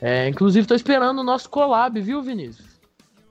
[0.01, 2.67] É, inclusive, tô esperando o nosso collab, viu, Vinícius?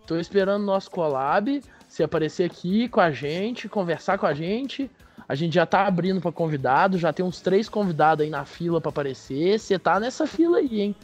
[0.06, 4.90] Tô esperando o nosso collab, se aparecer aqui com a gente, conversar com a gente.
[5.28, 8.80] A gente já tá abrindo pra convidado, já tem uns três convidados aí na fila
[8.80, 9.58] pra aparecer.
[9.58, 10.96] Você tá nessa fila aí, hein?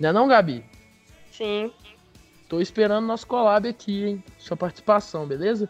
[0.00, 0.64] Não é não, Gabi?
[1.30, 1.72] Sim.
[2.52, 4.24] Tô esperando nosso collab aqui, hein?
[4.36, 5.66] Sua participação, beleza?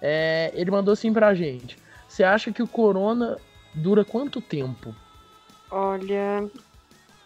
[0.00, 1.76] É, ele mandou assim pra gente.
[2.06, 3.36] Você acha que o corona
[3.74, 4.94] dura quanto tempo?
[5.68, 6.48] Olha.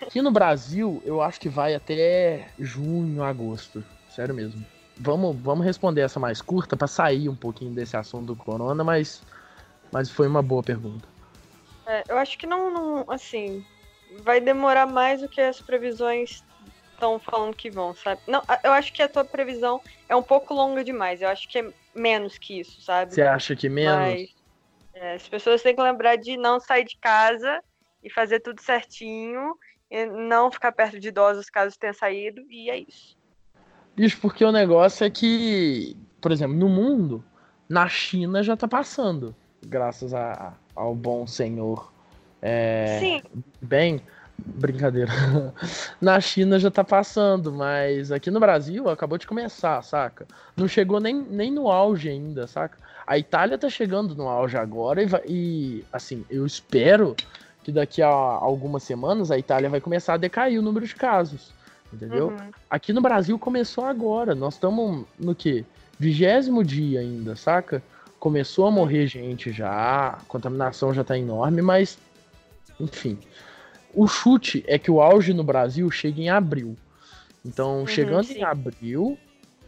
[0.00, 3.84] Aqui no Brasil, eu acho que vai até junho, agosto.
[4.08, 4.64] Sério mesmo.
[4.96, 9.22] Vamos, vamos responder essa mais curta pra sair um pouquinho desse assunto do corona, mas,
[9.92, 11.06] mas foi uma boa pergunta.
[11.86, 13.62] é, eu acho que não, não, assim,
[14.22, 16.42] vai demorar mais do que as previsões
[16.94, 18.20] estão falando que vão, sabe?
[18.26, 21.20] Não, eu acho que a tua previsão é um pouco longa demais.
[21.20, 23.12] Eu acho que é menos que isso, sabe?
[23.14, 23.96] Você acha que menos?
[23.96, 24.30] Mas
[24.94, 27.62] é, as pessoas têm que lembrar de não sair de casa
[28.02, 29.54] e fazer tudo certinho,
[29.90, 33.16] e não ficar perto de idosos caso tenha saído, e é isso.
[33.96, 37.24] Bicho, porque o negócio é que, por exemplo, no mundo,
[37.68, 39.34] na China já tá passando.
[39.66, 41.92] Graças a- ao bom senhor.
[42.42, 43.22] É, Sim,
[43.62, 44.00] bem,
[44.38, 45.12] brincadeira.
[46.00, 50.26] Na China já tá passando, mas aqui no Brasil acabou de começar, saca?
[50.56, 52.78] Não chegou nem, nem no auge ainda, saca?
[53.06, 57.14] A Itália tá chegando no auge agora e, vai- e assim, eu espero
[57.62, 61.52] que daqui a algumas semanas a Itália vai começar a decair o número de casos,
[61.92, 62.28] entendeu?
[62.28, 62.50] uhum.
[62.68, 65.64] Aqui no Brasil começou agora, nós estamos no que?
[65.98, 67.82] Vigésimo dia ainda, saca?
[68.18, 71.98] Começou a morrer gente já, a contaminação já tá enorme, mas
[72.80, 73.18] enfim.
[73.94, 76.76] O chute é que o auge no Brasil chega em abril.
[77.44, 78.38] Então, chegando sim.
[78.38, 79.18] em abril,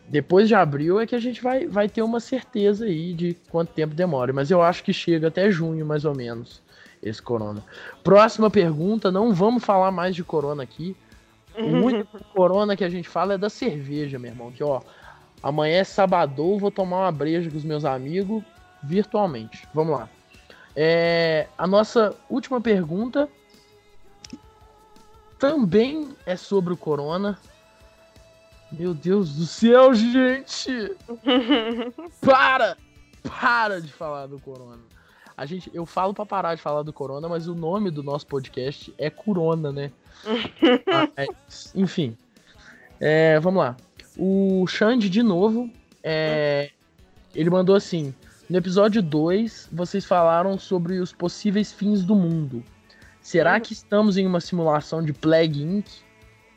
[0.09, 3.73] depois de abril é que a gente vai, vai ter uma certeza aí de quanto
[3.73, 4.33] tempo demora.
[4.33, 6.62] Mas eu acho que chega até junho, mais ou menos,
[7.03, 7.62] esse corona.
[8.03, 10.97] Próxima pergunta, não vamos falar mais de corona aqui.
[11.57, 14.51] O único corona que a gente fala é da cerveja, meu irmão.
[14.51, 14.81] Que ó,
[15.43, 18.43] amanhã é sabadão, vou tomar uma breja com os meus amigos
[18.83, 19.67] virtualmente.
[19.75, 20.09] Vamos lá.
[20.75, 23.29] É, a nossa última pergunta
[25.38, 27.38] também é sobre o corona.
[28.72, 30.70] Meu Deus do céu, gente!
[32.20, 32.77] Para!
[33.22, 34.83] Para de falar do corona.
[35.37, 38.27] A gente, eu falo pra parar de falar do corona, mas o nome do nosso
[38.27, 39.92] podcast é Corona, né?
[41.14, 42.16] Mas, enfim.
[42.99, 43.77] É, vamos lá.
[44.16, 45.70] O Xande, de novo,
[46.03, 46.70] é,
[47.35, 48.14] ele mandou assim:
[48.49, 52.64] No episódio 2, vocês falaram sobre os possíveis fins do mundo.
[53.27, 55.85] Será que estamos em uma simulação de Plague Inc?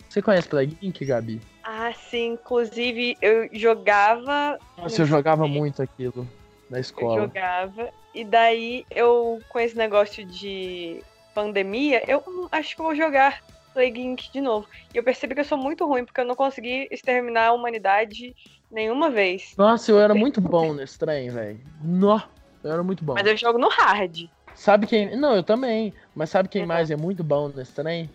[0.07, 1.41] Você conhece Plague Inc, Gabi?
[1.63, 6.27] ah, sim, inclusive eu jogava Nossa, eu jogava muito aquilo
[6.69, 7.21] na Eu escola.
[7.21, 7.89] jogava.
[8.13, 11.03] E daí eu, com esse negócio de
[11.33, 14.31] pandemia, eu acho que eu vou jogar Plague Inc.
[14.31, 14.67] de novo.
[14.93, 18.35] E eu percebi que eu sou muito ruim, porque eu não consegui exterminar a humanidade
[18.69, 19.53] nenhuma vez.
[19.57, 21.59] Nossa, eu era muito bom nesse trem, velho.
[21.83, 22.19] Nó,
[22.63, 23.15] eu era muito bom.
[23.15, 24.29] Mas eu jogo no hard.
[24.59, 25.15] Sabe quem.
[25.15, 25.93] Não, eu também.
[26.13, 26.67] Mas sabe quem Uhum.
[26.67, 28.09] mais é muito bom nesse trem?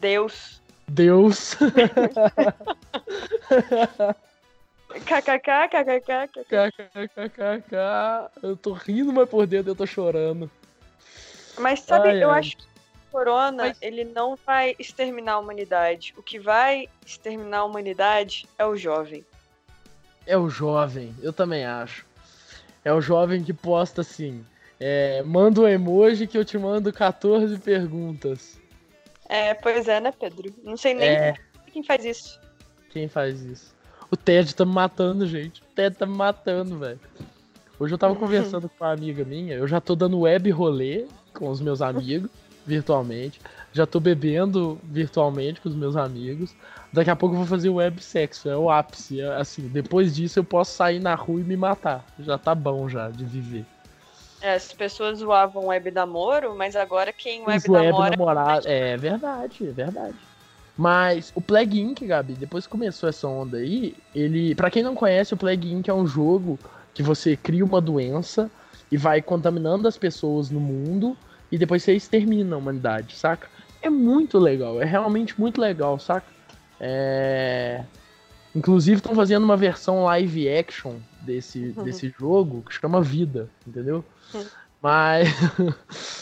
[0.00, 0.60] Deus.
[0.88, 1.54] Deus.
[5.04, 6.90] KKK, KKK, KKK.
[6.92, 7.76] KKKK.
[8.42, 10.50] Eu tô rindo, mas por dentro eu tô chorando.
[11.58, 12.40] Mas sabe, Ai, eu ai.
[12.40, 16.12] acho que o Corona, Mas- ele não vai exterminar a humanidade.
[16.16, 19.24] O que vai exterminar a humanidade é o jovem.
[20.26, 22.04] É o jovem, eu também acho.
[22.84, 24.44] É o jovem que posta assim.
[24.78, 28.60] É, manda um emoji que eu te mando 14 perguntas.
[29.28, 30.52] É, pois é, né, Pedro?
[30.62, 31.34] Não sei nem É,
[31.72, 32.38] quem faz isso.
[32.90, 33.74] quem faz isso?
[34.10, 35.60] O Ted tá me matando, gente.
[35.62, 37.00] O Ted tá me matando, velho.
[37.78, 41.48] Hoje eu tava conversando com uma amiga minha, eu já tô dando web rolê com
[41.50, 42.30] os meus amigos,
[42.66, 43.40] virtualmente.
[43.72, 46.54] Já tô bebendo virtualmente com os meus amigos.
[46.92, 49.20] Daqui a pouco eu vou fazer web sexo, é o ápice.
[49.20, 52.04] é assim, depois disso eu posso sair na rua e me matar.
[52.20, 53.66] Já tá bom já de viver.
[54.46, 58.10] É, as pessoas zoavam web namoro, mas agora quem web Os web namora.
[58.16, 58.68] namorado.
[58.68, 60.16] É verdade, é verdade.
[60.76, 64.54] Mas o Plague Inc, Gabi, depois que começou essa onda aí, ele.
[64.54, 66.60] Pra quem não conhece, o Plague Inc é um jogo
[66.94, 68.48] que você cria uma doença
[68.92, 71.16] e vai contaminando as pessoas no mundo
[71.50, 73.48] e depois você extermina a humanidade, saca?
[73.82, 76.26] É muito legal, é realmente muito legal, saca?
[76.78, 77.82] É.
[78.54, 81.84] Inclusive estão fazendo uma versão live action desse, Uhum.
[81.84, 84.04] desse jogo que chama Vida, entendeu?
[84.82, 85.28] Mas.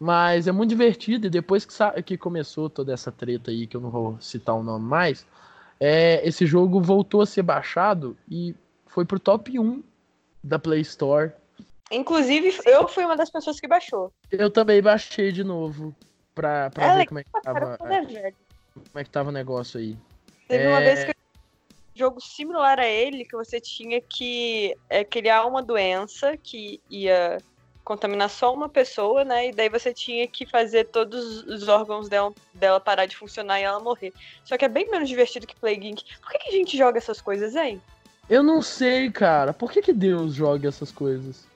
[0.00, 3.80] Mas é muito divertido e depois que, que começou toda essa treta aí, que eu
[3.80, 5.26] não vou citar o nome mais,
[5.80, 8.54] é, esse jogo voltou a ser baixado e
[8.86, 9.82] foi pro top 1
[10.40, 11.32] da Play Store.
[11.90, 14.12] Inclusive, eu fui uma das pessoas que baixou.
[14.30, 15.92] Eu também baixei de novo
[16.32, 18.36] pra, pra É ver como é, que tava, é velho.
[18.74, 19.96] como é que tava o negócio aí.
[20.46, 20.84] Teve uma É.
[20.84, 21.14] vez que eu
[21.98, 27.38] jogo similar a ele, que você tinha que é, criar uma doença que ia
[27.88, 29.48] contaminar só uma pessoa, né?
[29.48, 33.62] E daí você tinha que fazer todos os órgãos dela, dela parar de funcionar e
[33.62, 34.12] ela morrer.
[34.44, 36.02] Só que é bem menos divertido que Plague Inc.
[36.20, 37.80] Por que, que a gente joga essas coisas, hein?
[38.28, 39.54] Eu não sei, cara.
[39.54, 41.46] Por que, que Deus joga essas coisas?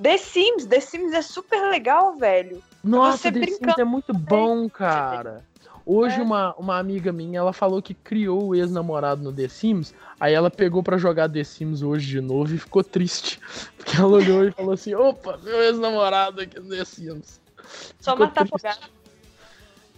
[0.00, 2.62] The Sims, The Sims é super legal, velho.
[2.82, 5.44] Nossa, você The Sims brincando é muito bom, cara.
[5.86, 6.22] Hoje É.
[6.22, 10.50] uma, uma amiga minha, ela falou que criou o ex-namorado no The Sims, aí ela
[10.50, 13.38] pegou pra jogar The Sims hoje de novo e ficou triste.
[13.76, 17.40] Porque ela olhou e falou assim, opa, meu ex-namorado aqui no The Sims.
[18.00, 18.66] Só Ficou matar triste.
[18.66, 18.92] afogado.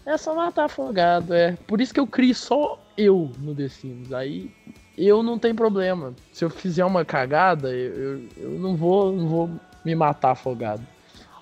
[0.04, 1.52] É só matar afogado, é.
[1.66, 4.12] Por isso que eu crio só eu no The Sims.
[4.12, 4.50] Aí
[4.96, 6.14] eu não tem problema.
[6.32, 9.50] Se eu fizer uma cagada, eu, eu, eu não vou não vou
[9.84, 10.84] me matar afogado.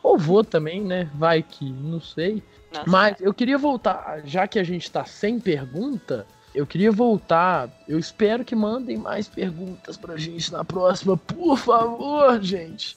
[0.03, 1.11] Ou vou também, né?
[1.15, 2.43] Vai que, não sei.
[2.75, 7.69] Nossa, Mas eu queria voltar, já que a gente tá sem pergunta, eu queria voltar.
[7.89, 12.97] Eu espero que mandem mais perguntas pra gente na próxima, por favor, gente.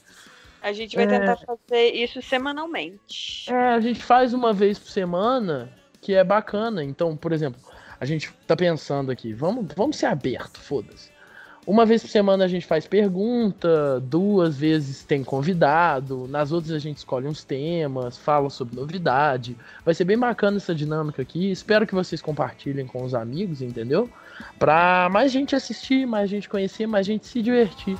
[0.60, 1.08] A gente vai É.
[1.08, 3.50] tentar fazer isso semanalmente.
[3.50, 6.82] É, a gente faz uma vez por semana, que é bacana.
[6.82, 7.60] Então, por exemplo,
[8.00, 11.10] a gente tá pensando aqui, vamos, vamos ser aberto, foda-se.
[11.68, 16.78] Uma vez por semana a gente faz pergunta, duas vezes tem convidado, nas outras a
[16.78, 19.54] gente escolhe uns temas, fala sobre novidade.
[19.84, 21.50] Vai ser bem bacana essa dinâmica aqui.
[21.50, 24.08] Espero que vocês compartilhem com os amigos, entendeu?
[24.58, 27.98] Pra mais gente assistir, mais gente conhecer, mais gente se divertir.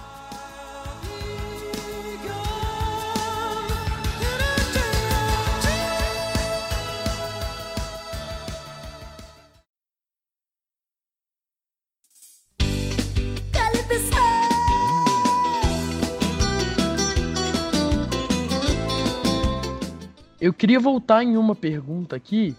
[20.58, 22.54] Queria voltar em uma pergunta aqui,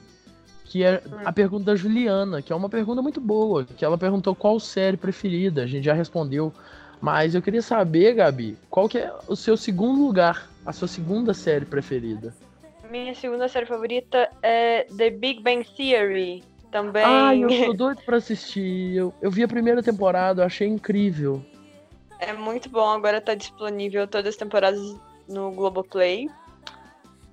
[0.64, 4.34] que é a pergunta da Juliana, que é uma pergunta muito boa, que ela perguntou
[4.34, 6.54] qual série preferida, a gente já respondeu,
[7.02, 11.34] mas eu queria saber, Gabi, qual que é o seu segundo lugar, a sua segunda
[11.34, 12.34] série preferida?
[12.90, 16.44] Minha segunda série favorita é The Big Bang Theory.
[16.72, 17.04] Também.
[17.04, 21.44] Ah, eu tô doido pra assistir, eu, eu vi a primeira temporada, eu achei incrível.
[22.20, 24.96] É muito bom, agora tá disponível todas as temporadas
[25.28, 26.30] no Globoplay.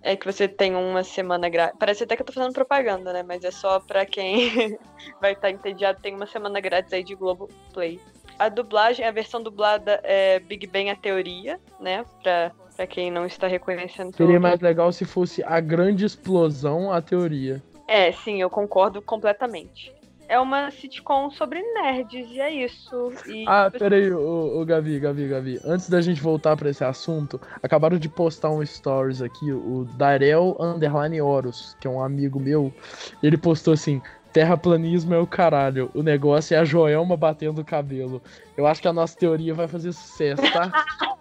[0.06, 1.76] É que você tem uma semana grátis.
[1.80, 3.24] Parece até que eu tô fazendo propaganda, né?
[3.24, 4.78] Mas é só pra quem
[5.20, 7.98] vai estar entediado, tem uma semana grátis aí de Globoplay.
[8.38, 12.04] A dublagem, a versão dublada é Big Bang a Teoria, né?
[12.22, 14.14] Pra, pra quem não está reconhecendo.
[14.14, 17.60] Seria mais legal se fosse a grande explosão, a teoria.
[17.88, 19.92] É, sim, eu concordo completamente.
[20.28, 23.12] É uma sitcom sobre nerds, e é isso.
[23.26, 25.60] E Ah, peraí, ô, ô Gavi, Gavi, Gavi.
[25.64, 30.56] Antes da gente voltar pra esse assunto, acabaram de postar um stories aqui, o Darel
[30.58, 32.74] Underline Horus, que é um amigo meu.
[33.22, 35.90] Ele postou assim: terraplanismo é o caralho.
[35.94, 38.20] O negócio é a Joelma batendo o cabelo.
[38.56, 40.72] Eu acho que a nossa teoria vai fazer sucesso, tá?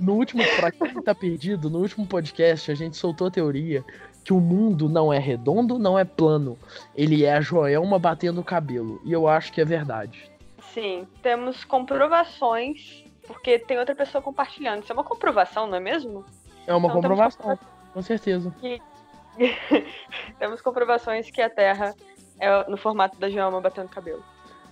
[0.00, 3.84] No último, pra quem tá perdido, no último podcast a gente soltou a teoria
[4.24, 6.58] que o mundo não é redondo, não é plano.
[6.94, 9.00] Ele é a Joelma batendo o cabelo.
[9.04, 10.30] E eu acho que é verdade.
[10.72, 14.82] Sim, temos comprovações, porque tem outra pessoa compartilhando.
[14.82, 16.24] Isso é uma comprovação, não é mesmo?
[16.66, 17.58] É uma Então, comprovação,
[17.92, 18.52] com certeza.
[20.38, 21.94] Temos comprovações que a Terra
[22.40, 24.24] é no formato da Joelma batendo cabelo.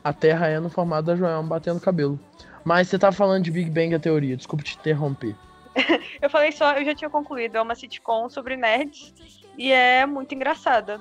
[0.02, 2.18] A Terra é no formato da Joelma batendo cabelo.
[2.64, 5.36] Mas você tá falando de Big Bang a teoria, desculpa te interromper.
[6.20, 10.34] Eu falei só, eu já tinha concluído, é uma sitcom sobre nerds e é muito
[10.34, 11.00] engraçada.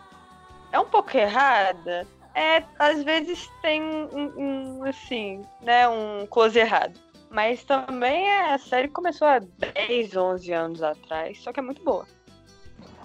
[0.71, 6.97] É um pouco errada, é, às vezes tem um, um, assim, né, um close errado.
[7.29, 11.83] Mas também é, a série começou há 10, 11 anos atrás, só que é muito
[11.83, 12.05] boa.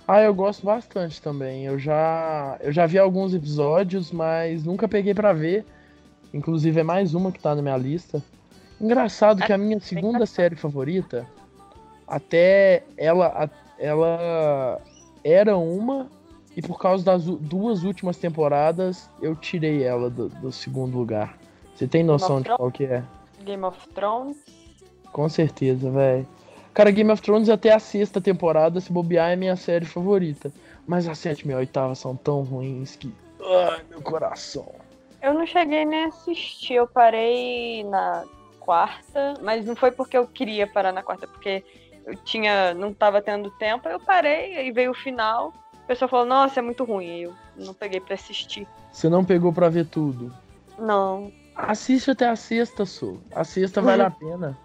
[0.07, 1.65] Ah, eu gosto bastante também.
[1.65, 5.65] Eu já, eu já vi alguns episódios, mas nunca peguei pra ver.
[6.33, 8.23] Inclusive é mais uma que tá na minha lista.
[8.81, 11.27] Engraçado que a minha segunda série favorita,
[12.07, 14.81] até ela, ela
[15.27, 16.09] era uma
[16.57, 21.37] e por causa das duas últimas temporadas eu tirei ela do, do segundo lugar.
[21.75, 23.03] Você tem noção de qual que é?
[23.45, 24.39] Game of Thrones.
[25.13, 26.27] Com certeza, velho.
[26.73, 30.53] Cara, Game of Thrones até a sexta temporada, se bobear, é minha série favorita.
[30.87, 33.13] Mas a sétima e a oitava são tão ruins que.
[33.41, 34.67] Ai, meu coração.
[35.21, 38.25] Eu não cheguei nem a assistir, eu parei na
[38.61, 41.65] quarta, mas não foi porque eu queria parar na quarta, porque
[42.07, 46.09] eu tinha, não tava tendo tempo, aí eu parei, aí veio o final, o pessoal
[46.09, 48.67] falou, nossa, é muito ruim, eu não peguei pra assistir.
[48.93, 50.33] Você não pegou pra ver tudo.
[50.79, 51.33] Não.
[51.55, 53.19] Assiste até a sexta, Sô.
[53.35, 54.57] A sexta vale a pena.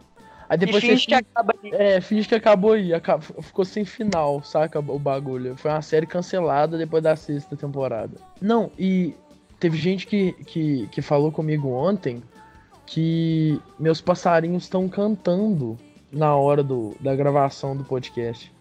[0.47, 1.71] Aí depois e finge que acaba aí.
[1.73, 2.93] É, finge que acabou aí.
[2.93, 4.79] acaba- ficou sem final, saca?
[4.79, 5.55] O bagulho.
[5.55, 8.17] Foi uma série cancelada depois da sexta temporada.
[8.41, 9.15] Não, e
[9.59, 12.21] teve gente que, que, que falou comigo ontem
[12.85, 15.77] que meus passarinhos estão cantando
[16.11, 18.51] na hora do, da gravação do podcast.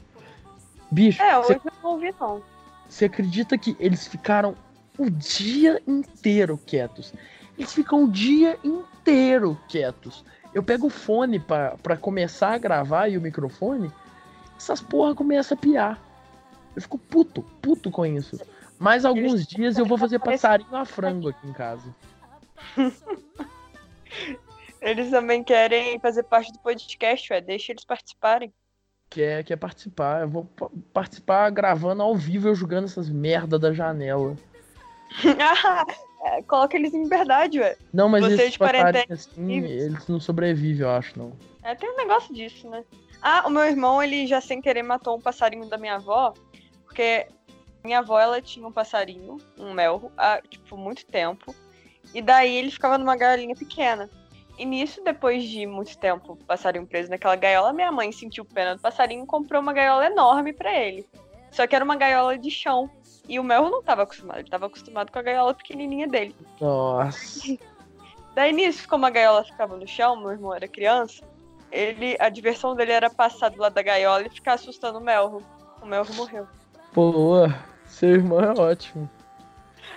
[0.90, 2.42] Bicho, É, você hoje eu não ouvi não.
[2.88, 4.54] você acredita que eles ficaram
[4.98, 7.12] o dia inteiro quietos?
[7.58, 10.24] Eles ficam o dia inteiro quietos.
[10.52, 13.90] Eu pego o fone pra, pra começar a gravar e o microfone,
[14.56, 15.98] essas porra começam a piar.
[16.74, 18.40] Eu fico puto, puto com isso.
[18.78, 21.94] Mas alguns dias eu vou fazer passarinho a frango aqui em casa.
[24.80, 28.52] Eles também querem fazer parte do podcast, ué, deixa eles participarem.
[29.10, 30.22] Quer, quer participar.
[30.22, 34.36] Eu vou pa- participar gravando ao vivo eu jogando essas merda da janela.
[35.38, 35.84] Ah,
[36.38, 37.76] é, Coloca eles em liberdade, ué.
[37.92, 41.32] Não, mas Vocês esses quarentena passarinhos assim, eles não sobrevivem, eu acho, não.
[41.62, 42.84] É, tem um negócio disso, né?
[43.20, 46.32] Ah, o meu irmão, ele já sem querer matou um passarinho da minha avó,
[46.84, 47.26] porque
[47.84, 51.54] minha avó, ela tinha um passarinho, um melro, há, tipo, muito tempo,
[52.14, 54.08] e daí ele ficava numa gaiolinha pequena.
[54.60, 58.76] E nisso, depois de muito tempo, o passarinho preso naquela gaiola, minha mãe sentiu pena
[58.76, 61.08] do passarinho e comprou uma gaiola enorme pra ele.
[61.50, 62.90] Só que era uma gaiola de chão.
[63.26, 66.36] E o melro não tava acostumado, ele tava acostumado com a gaiola pequenininha dele.
[66.60, 67.56] Nossa.
[68.36, 71.24] Daí nisso, como a gaiola ficava no chão, meu irmão era criança,
[71.72, 75.42] ele, a diversão dele era passar do lado da gaiola e ficar assustando o Melro.
[75.80, 76.46] O Melro morreu.
[76.92, 77.48] Pô,
[77.86, 79.08] seu irmão é ótimo.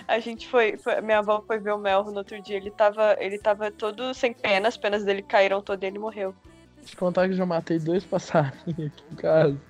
[0.06, 3.16] A gente foi, foi- minha avó foi ver o Melro no outro dia, ele tava,
[3.18, 6.34] ele tava todo sem penas, as penas dele caíram todo e ele morreu.
[6.84, 9.60] Te contar que eu já matei dois passarinhos aqui em casa.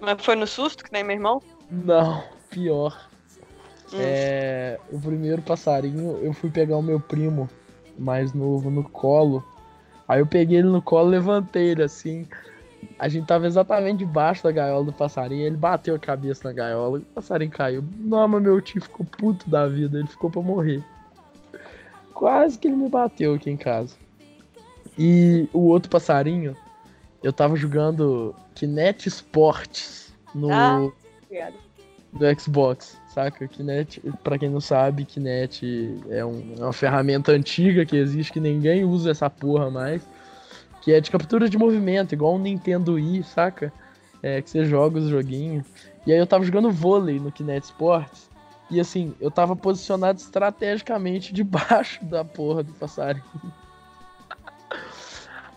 [0.00, 1.42] Mas foi no susto, que nem meu irmão?
[1.70, 3.08] Não, pior.
[3.92, 3.98] Hum.
[3.98, 7.50] É, o primeiro passarinho, eu fui pegar o meu primo
[7.98, 9.44] mais novo no colo.
[10.06, 12.26] Aí eu peguei ele no colo, levantei ele assim.
[12.98, 15.46] A gente tava exatamente debaixo da gaiola do passarinho.
[15.46, 17.82] Ele bateu a cabeça na gaiola o passarinho caiu.
[17.98, 19.98] Mas meu tio ficou puto da vida.
[19.98, 20.82] Ele ficou pra morrer.
[22.12, 23.96] Quase que ele me bateu aqui em casa.
[24.98, 26.54] E o outro passarinho,
[27.22, 30.90] eu tava jogando Kinect Sports no, Ah.
[32.12, 33.46] Do Xbox, saca?
[33.46, 38.40] Kinect, pra quem não sabe, Kinect é, um- é uma ferramenta antiga que existe que
[38.40, 40.02] ninguém usa essa porra mais.
[40.80, 43.72] Que é de captura de movimento, igual um Nintendo Wii, saca?
[44.22, 45.66] É, que você joga os joguinhos.
[46.06, 48.30] E aí eu tava jogando vôlei no Kinect Sports.
[48.70, 53.24] E assim, eu tava posicionado estrategicamente debaixo da porra do passarinho.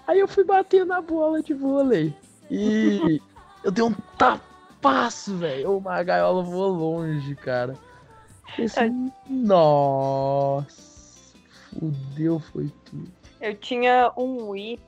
[0.05, 2.13] Aí eu fui bater na bola de vôlei.
[2.51, 3.21] E
[3.63, 5.77] eu dei um tapaço, velho.
[5.77, 7.75] Uma gaiola voou longe, cara.
[8.59, 8.91] Esse...
[9.29, 10.67] Nossa.
[11.79, 13.09] Fudeu, foi tudo.
[13.39, 14.79] Eu tinha um Wii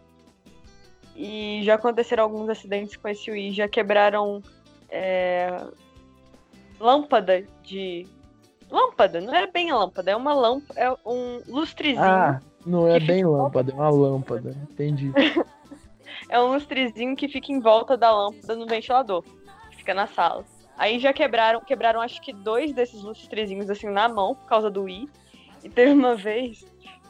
[1.15, 3.53] e já aconteceram alguns acidentes com esse Wii.
[3.53, 4.41] Já quebraram
[4.89, 5.65] é,
[6.79, 8.05] lâmpada de.
[8.69, 12.03] Lâmpada, não é bem lâmpada, é uma lâmpada, é um lustrezinho.
[12.03, 14.55] Ah, não é bem lâmpada, é uma lâmpada.
[14.71, 15.11] Entendi.
[16.27, 19.23] É um lustrezinho que fica em volta da lâmpada no ventilador,
[19.69, 20.43] que fica na sala.
[20.77, 24.83] Aí já quebraram, quebraram acho que dois desses lustrezinhos assim na mão por causa do
[24.83, 25.07] Wii.
[25.63, 26.65] E teve uma vez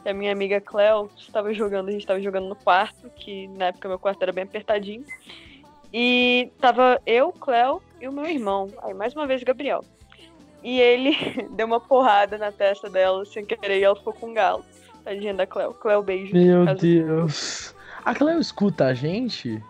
[0.06, 3.66] que a minha amiga Cleo estava jogando, a gente estava jogando no quarto, que na
[3.66, 5.04] época meu quarto era bem apertadinho.
[5.92, 8.70] E tava eu, Cleo e o meu irmão.
[8.82, 9.82] Aí mais uma vez Gabriel.
[10.62, 11.10] E ele
[11.50, 14.64] deu uma porrada na testa dela sem querer e ela ficou com um galo.
[15.02, 15.74] Tadinha da Cleo.
[15.74, 16.32] Cleo, beijo.
[16.32, 17.74] Meu Deus.
[18.04, 19.60] A Cleo escuta a gente?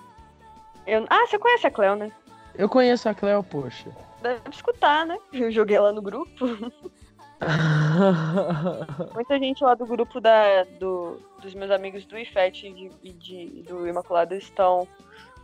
[0.87, 2.13] Eu- Ah, você conhece a Cleo, né?
[2.55, 3.89] Eu conheço a Cleo, poxa.
[4.21, 5.17] Deve escutar, né?
[5.33, 6.45] Eu joguei lá no grupo.
[9.15, 13.13] Muita gente lá do grupo da, do, do os meus amigos do IFET e de,
[13.13, 14.87] de- do Imaculado estão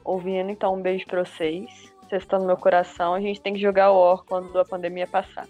[0.05, 1.93] ouvindo, então um beijo pra vocês.
[2.09, 3.14] Vocês estão no meu coração.
[3.14, 5.47] A gente tem que jogar o War quando a pandemia passar.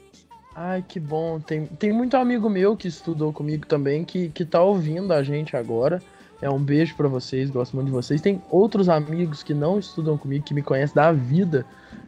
[0.54, 1.40] Ai, que bom.
[1.40, 5.56] Tem, tem muito amigo meu que estudou comigo também que, que tá ouvindo a gente
[5.56, 6.00] agora.
[6.40, 8.20] É um beijo pra vocês, gosto muito de vocês.
[8.20, 11.64] Tem outros amigos que não estudam comigo, que me conhecem da vida,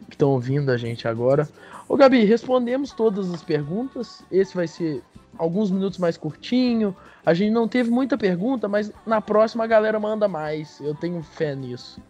[0.09, 1.47] que estão ouvindo a gente agora.
[1.87, 4.23] Ô, Gabi, respondemos todas as perguntas.
[4.31, 5.03] Esse vai ser
[5.37, 6.95] alguns minutos mais curtinho.
[7.25, 10.79] A gente não teve muita pergunta, mas na próxima a galera manda mais.
[10.79, 12.01] Eu tenho fé nisso.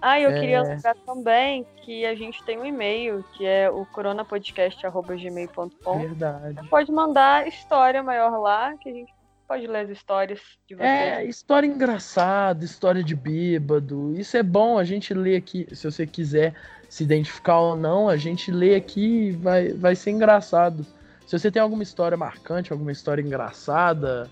[0.00, 0.40] Ah, eu É.
[0.40, 5.98] queria lembrar também que a gente tem um e-mail, que é o coronapodcast.gmail.com.
[5.98, 6.68] Verdade.
[6.68, 9.12] Pode mandar história maior lá, que a gente
[9.48, 10.90] pode ler as histórias de vocês.
[10.90, 14.12] É, história engraçada, história de bêbado.
[14.18, 15.66] Isso é bom, a gente lê aqui.
[15.72, 16.54] Se você quiser
[16.88, 20.84] se identificar ou não, a gente lê aqui e vai, vai ser engraçado.
[21.26, 24.30] Se você tem alguma história marcante, alguma história engraçada,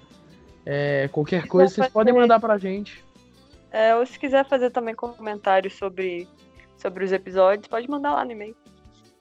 [0.64, 3.02] é, qualquer coisa, vocês fazer- podem mandar pra gente.
[3.70, 6.28] É, ou se quiser fazer também comentários sobre,
[6.76, 8.54] sobre os episódios, pode mandar lá no e-mail.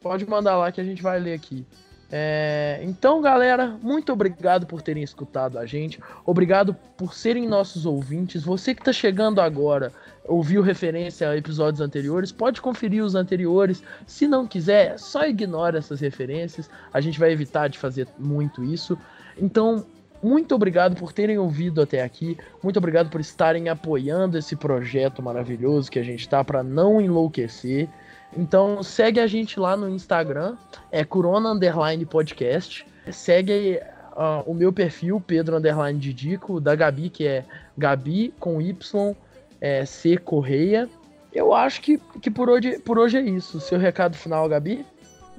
[0.02, 1.66] Pode mandar lá que a gente vai ler aqui.
[2.14, 5.98] É, então, galera, muito obrigado por terem escutado a gente.
[6.26, 8.44] Obrigado por serem nossos ouvintes.
[8.44, 9.94] Você que está chegando agora,
[10.26, 13.82] ouviu referência a episódios anteriores, pode conferir os anteriores.
[14.06, 16.70] Se não quiser, só ignora essas referências.
[16.94, 18.98] A gente vai evitar de fazer muito isso.
[19.38, 19.86] Então,
[20.22, 22.38] muito obrigado por terem ouvido até aqui.
[22.62, 27.88] Muito obrigado por estarem apoiando esse projeto maravilhoso que a gente tá para não enlouquecer.
[28.36, 30.56] Então segue a gente lá no Instagram,
[30.92, 32.86] é Corona Underline Podcast.
[33.12, 33.80] Segue
[34.16, 37.46] ah, o meu perfil, Pedro Underline Didico, da Gabi, que é
[37.78, 39.16] Gabi com Y,
[39.60, 40.90] é, C Correia.
[41.34, 43.60] Eu acho que, que por, hoje, por hoje é isso.
[43.60, 44.86] Seu recado final, Gabi?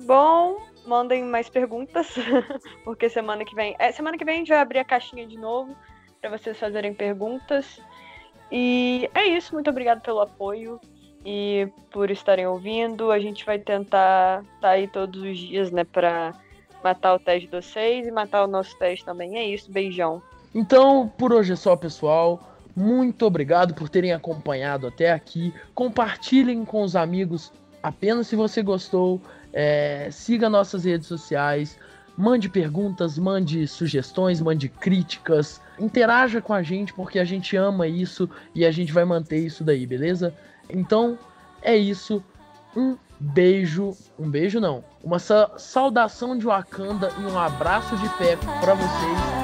[0.00, 2.14] Bom, mandem mais perguntas,
[2.84, 3.76] porque semana que vem.
[3.78, 5.76] É, semana que vem a gente vai abrir a caixinha de novo
[6.20, 7.80] para vocês fazerem perguntas.
[8.50, 10.80] E é isso, muito obrigado pelo apoio
[11.24, 13.10] e por estarem ouvindo.
[13.10, 16.34] A gente vai tentar estar aí todos os dias, né, para
[16.82, 19.36] matar o teste de vocês e matar o nosso teste também.
[19.36, 20.22] É isso, beijão.
[20.54, 22.48] Então, por hoje é só, pessoal.
[22.74, 25.52] Muito obrigado por terem acompanhado até aqui.
[25.74, 27.52] Compartilhem com os amigos
[27.82, 29.20] apenas se você gostou.
[29.52, 31.78] É, siga nossas redes sociais.
[32.16, 35.60] Mande perguntas, mande sugestões, mande críticas.
[35.78, 39.64] Interaja com a gente porque a gente ama isso e a gente vai manter isso
[39.64, 40.34] daí, beleza?
[40.68, 41.18] Então
[41.60, 42.22] é isso.
[42.76, 43.96] Um beijo.
[44.18, 44.84] Um beijo não.
[45.02, 49.41] Uma sa- saudação de Wakanda e um abraço de pé pra vocês.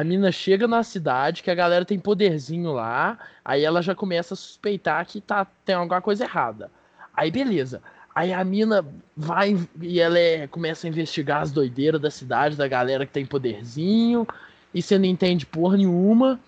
[0.00, 4.32] A mina chega na cidade, que a galera tem poderzinho lá, aí ela já começa
[4.32, 6.70] a suspeitar que tá, tem alguma coisa errada.
[7.14, 7.82] Aí beleza.
[8.14, 8.82] Aí a mina
[9.14, 13.26] vai e ela é- começa a investigar as doideiras da cidade, da galera que tem
[13.26, 14.26] poderzinho,
[14.72, 16.40] e você não entende porra nenhuma.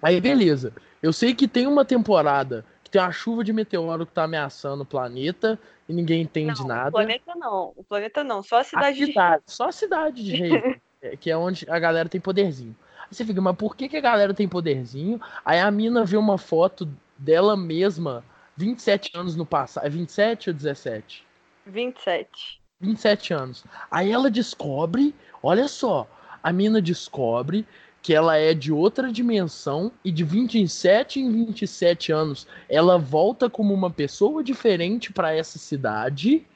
[0.00, 0.72] Aí beleza.
[1.02, 4.84] Eu sei que tem uma temporada que tem uma chuva de meteoro que tá ameaçando
[4.84, 5.58] o planeta
[5.88, 6.90] e ninguém entende Não, nada.
[6.90, 7.72] O planeta não.
[7.74, 10.80] O planeta não, só a A cidade de cidade, só a cidade de Rei, é,
[11.20, 12.76] que é onde a galera tem poderzinho.
[13.02, 15.20] Aí você fica, mas por que, que a galera tem poderzinho?
[15.44, 18.24] Aí a mina vê uma foto dela mesma,
[18.56, 19.86] 27 anos no passado.
[19.86, 21.24] É 27 ou 17?
[21.66, 22.60] 27.
[22.80, 23.64] 27 anos.
[23.90, 26.08] Aí ela descobre, olha só,
[26.42, 27.66] a mina descobre
[28.02, 33.74] que ela é de outra dimensão e de 27 em 27 anos ela volta como
[33.74, 36.46] uma pessoa diferente para essa cidade.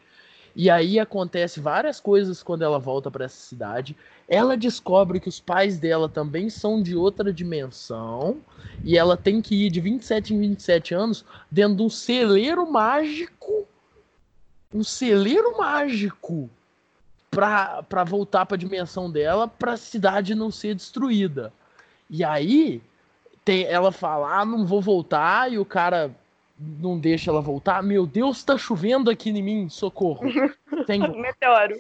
[0.57, 3.97] E aí acontece várias coisas quando ela volta para essa cidade.
[4.29, 8.39] Ela descobre que os pais dela também são de outra dimensão
[8.85, 13.67] e ela tem que ir de 27 em 27 anos dentro de um celeiro mágico
[14.75, 16.51] um celeiro mágico
[17.31, 21.53] pra voltar pra dimensão dela pra cidade não ser destruída.
[22.11, 22.83] E aí
[23.45, 26.11] tem, ela fala, ah, não vou voltar, e o cara
[26.59, 27.83] não deixa ela voltar.
[27.83, 30.21] Meu Deus, tá chovendo aqui em mim, socorro.
[30.87, 31.75] Senhor, Meteoro.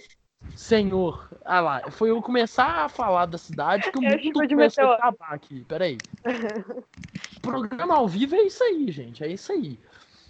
[0.55, 1.29] senhor.
[1.45, 4.57] Ah lá, foi eu começar a falar da cidade que o É mundo começou a
[4.57, 4.93] meteoro.
[4.95, 5.65] acabar aqui.
[5.69, 5.99] Peraí.
[7.43, 9.79] Programa ao vivo é isso aí, gente, é isso aí.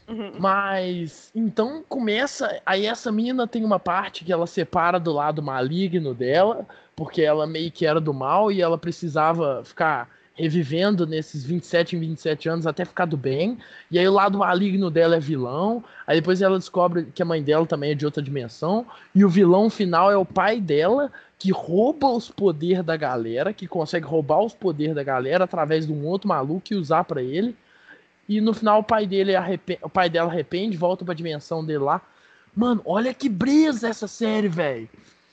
[0.08, 0.32] Uhum.
[0.38, 2.60] Mas então começa.
[2.66, 7.46] Aí essa mina tem uma parte que ela separa do lado maligno dela, porque ela
[7.46, 12.66] meio que era do mal e ela precisava ficar revivendo nesses 27 em 27 anos
[12.66, 13.56] até ficar do bem.
[13.90, 15.82] E aí o lado maligno dela é vilão.
[16.06, 18.84] Aí depois ela descobre que a mãe dela também é de outra dimensão.
[19.14, 23.66] E o vilão final é o pai dela, que rouba os poderes da galera, que
[23.66, 27.54] consegue roubar os poderes da galera através de um outro maluco e usar pra ele.
[28.28, 31.80] E no final o pai dele arrepe- o pai dela arrepende, volta pra dimensão dele
[31.80, 32.00] lá.
[32.56, 34.88] Mano, olha que brisa essa série, velho.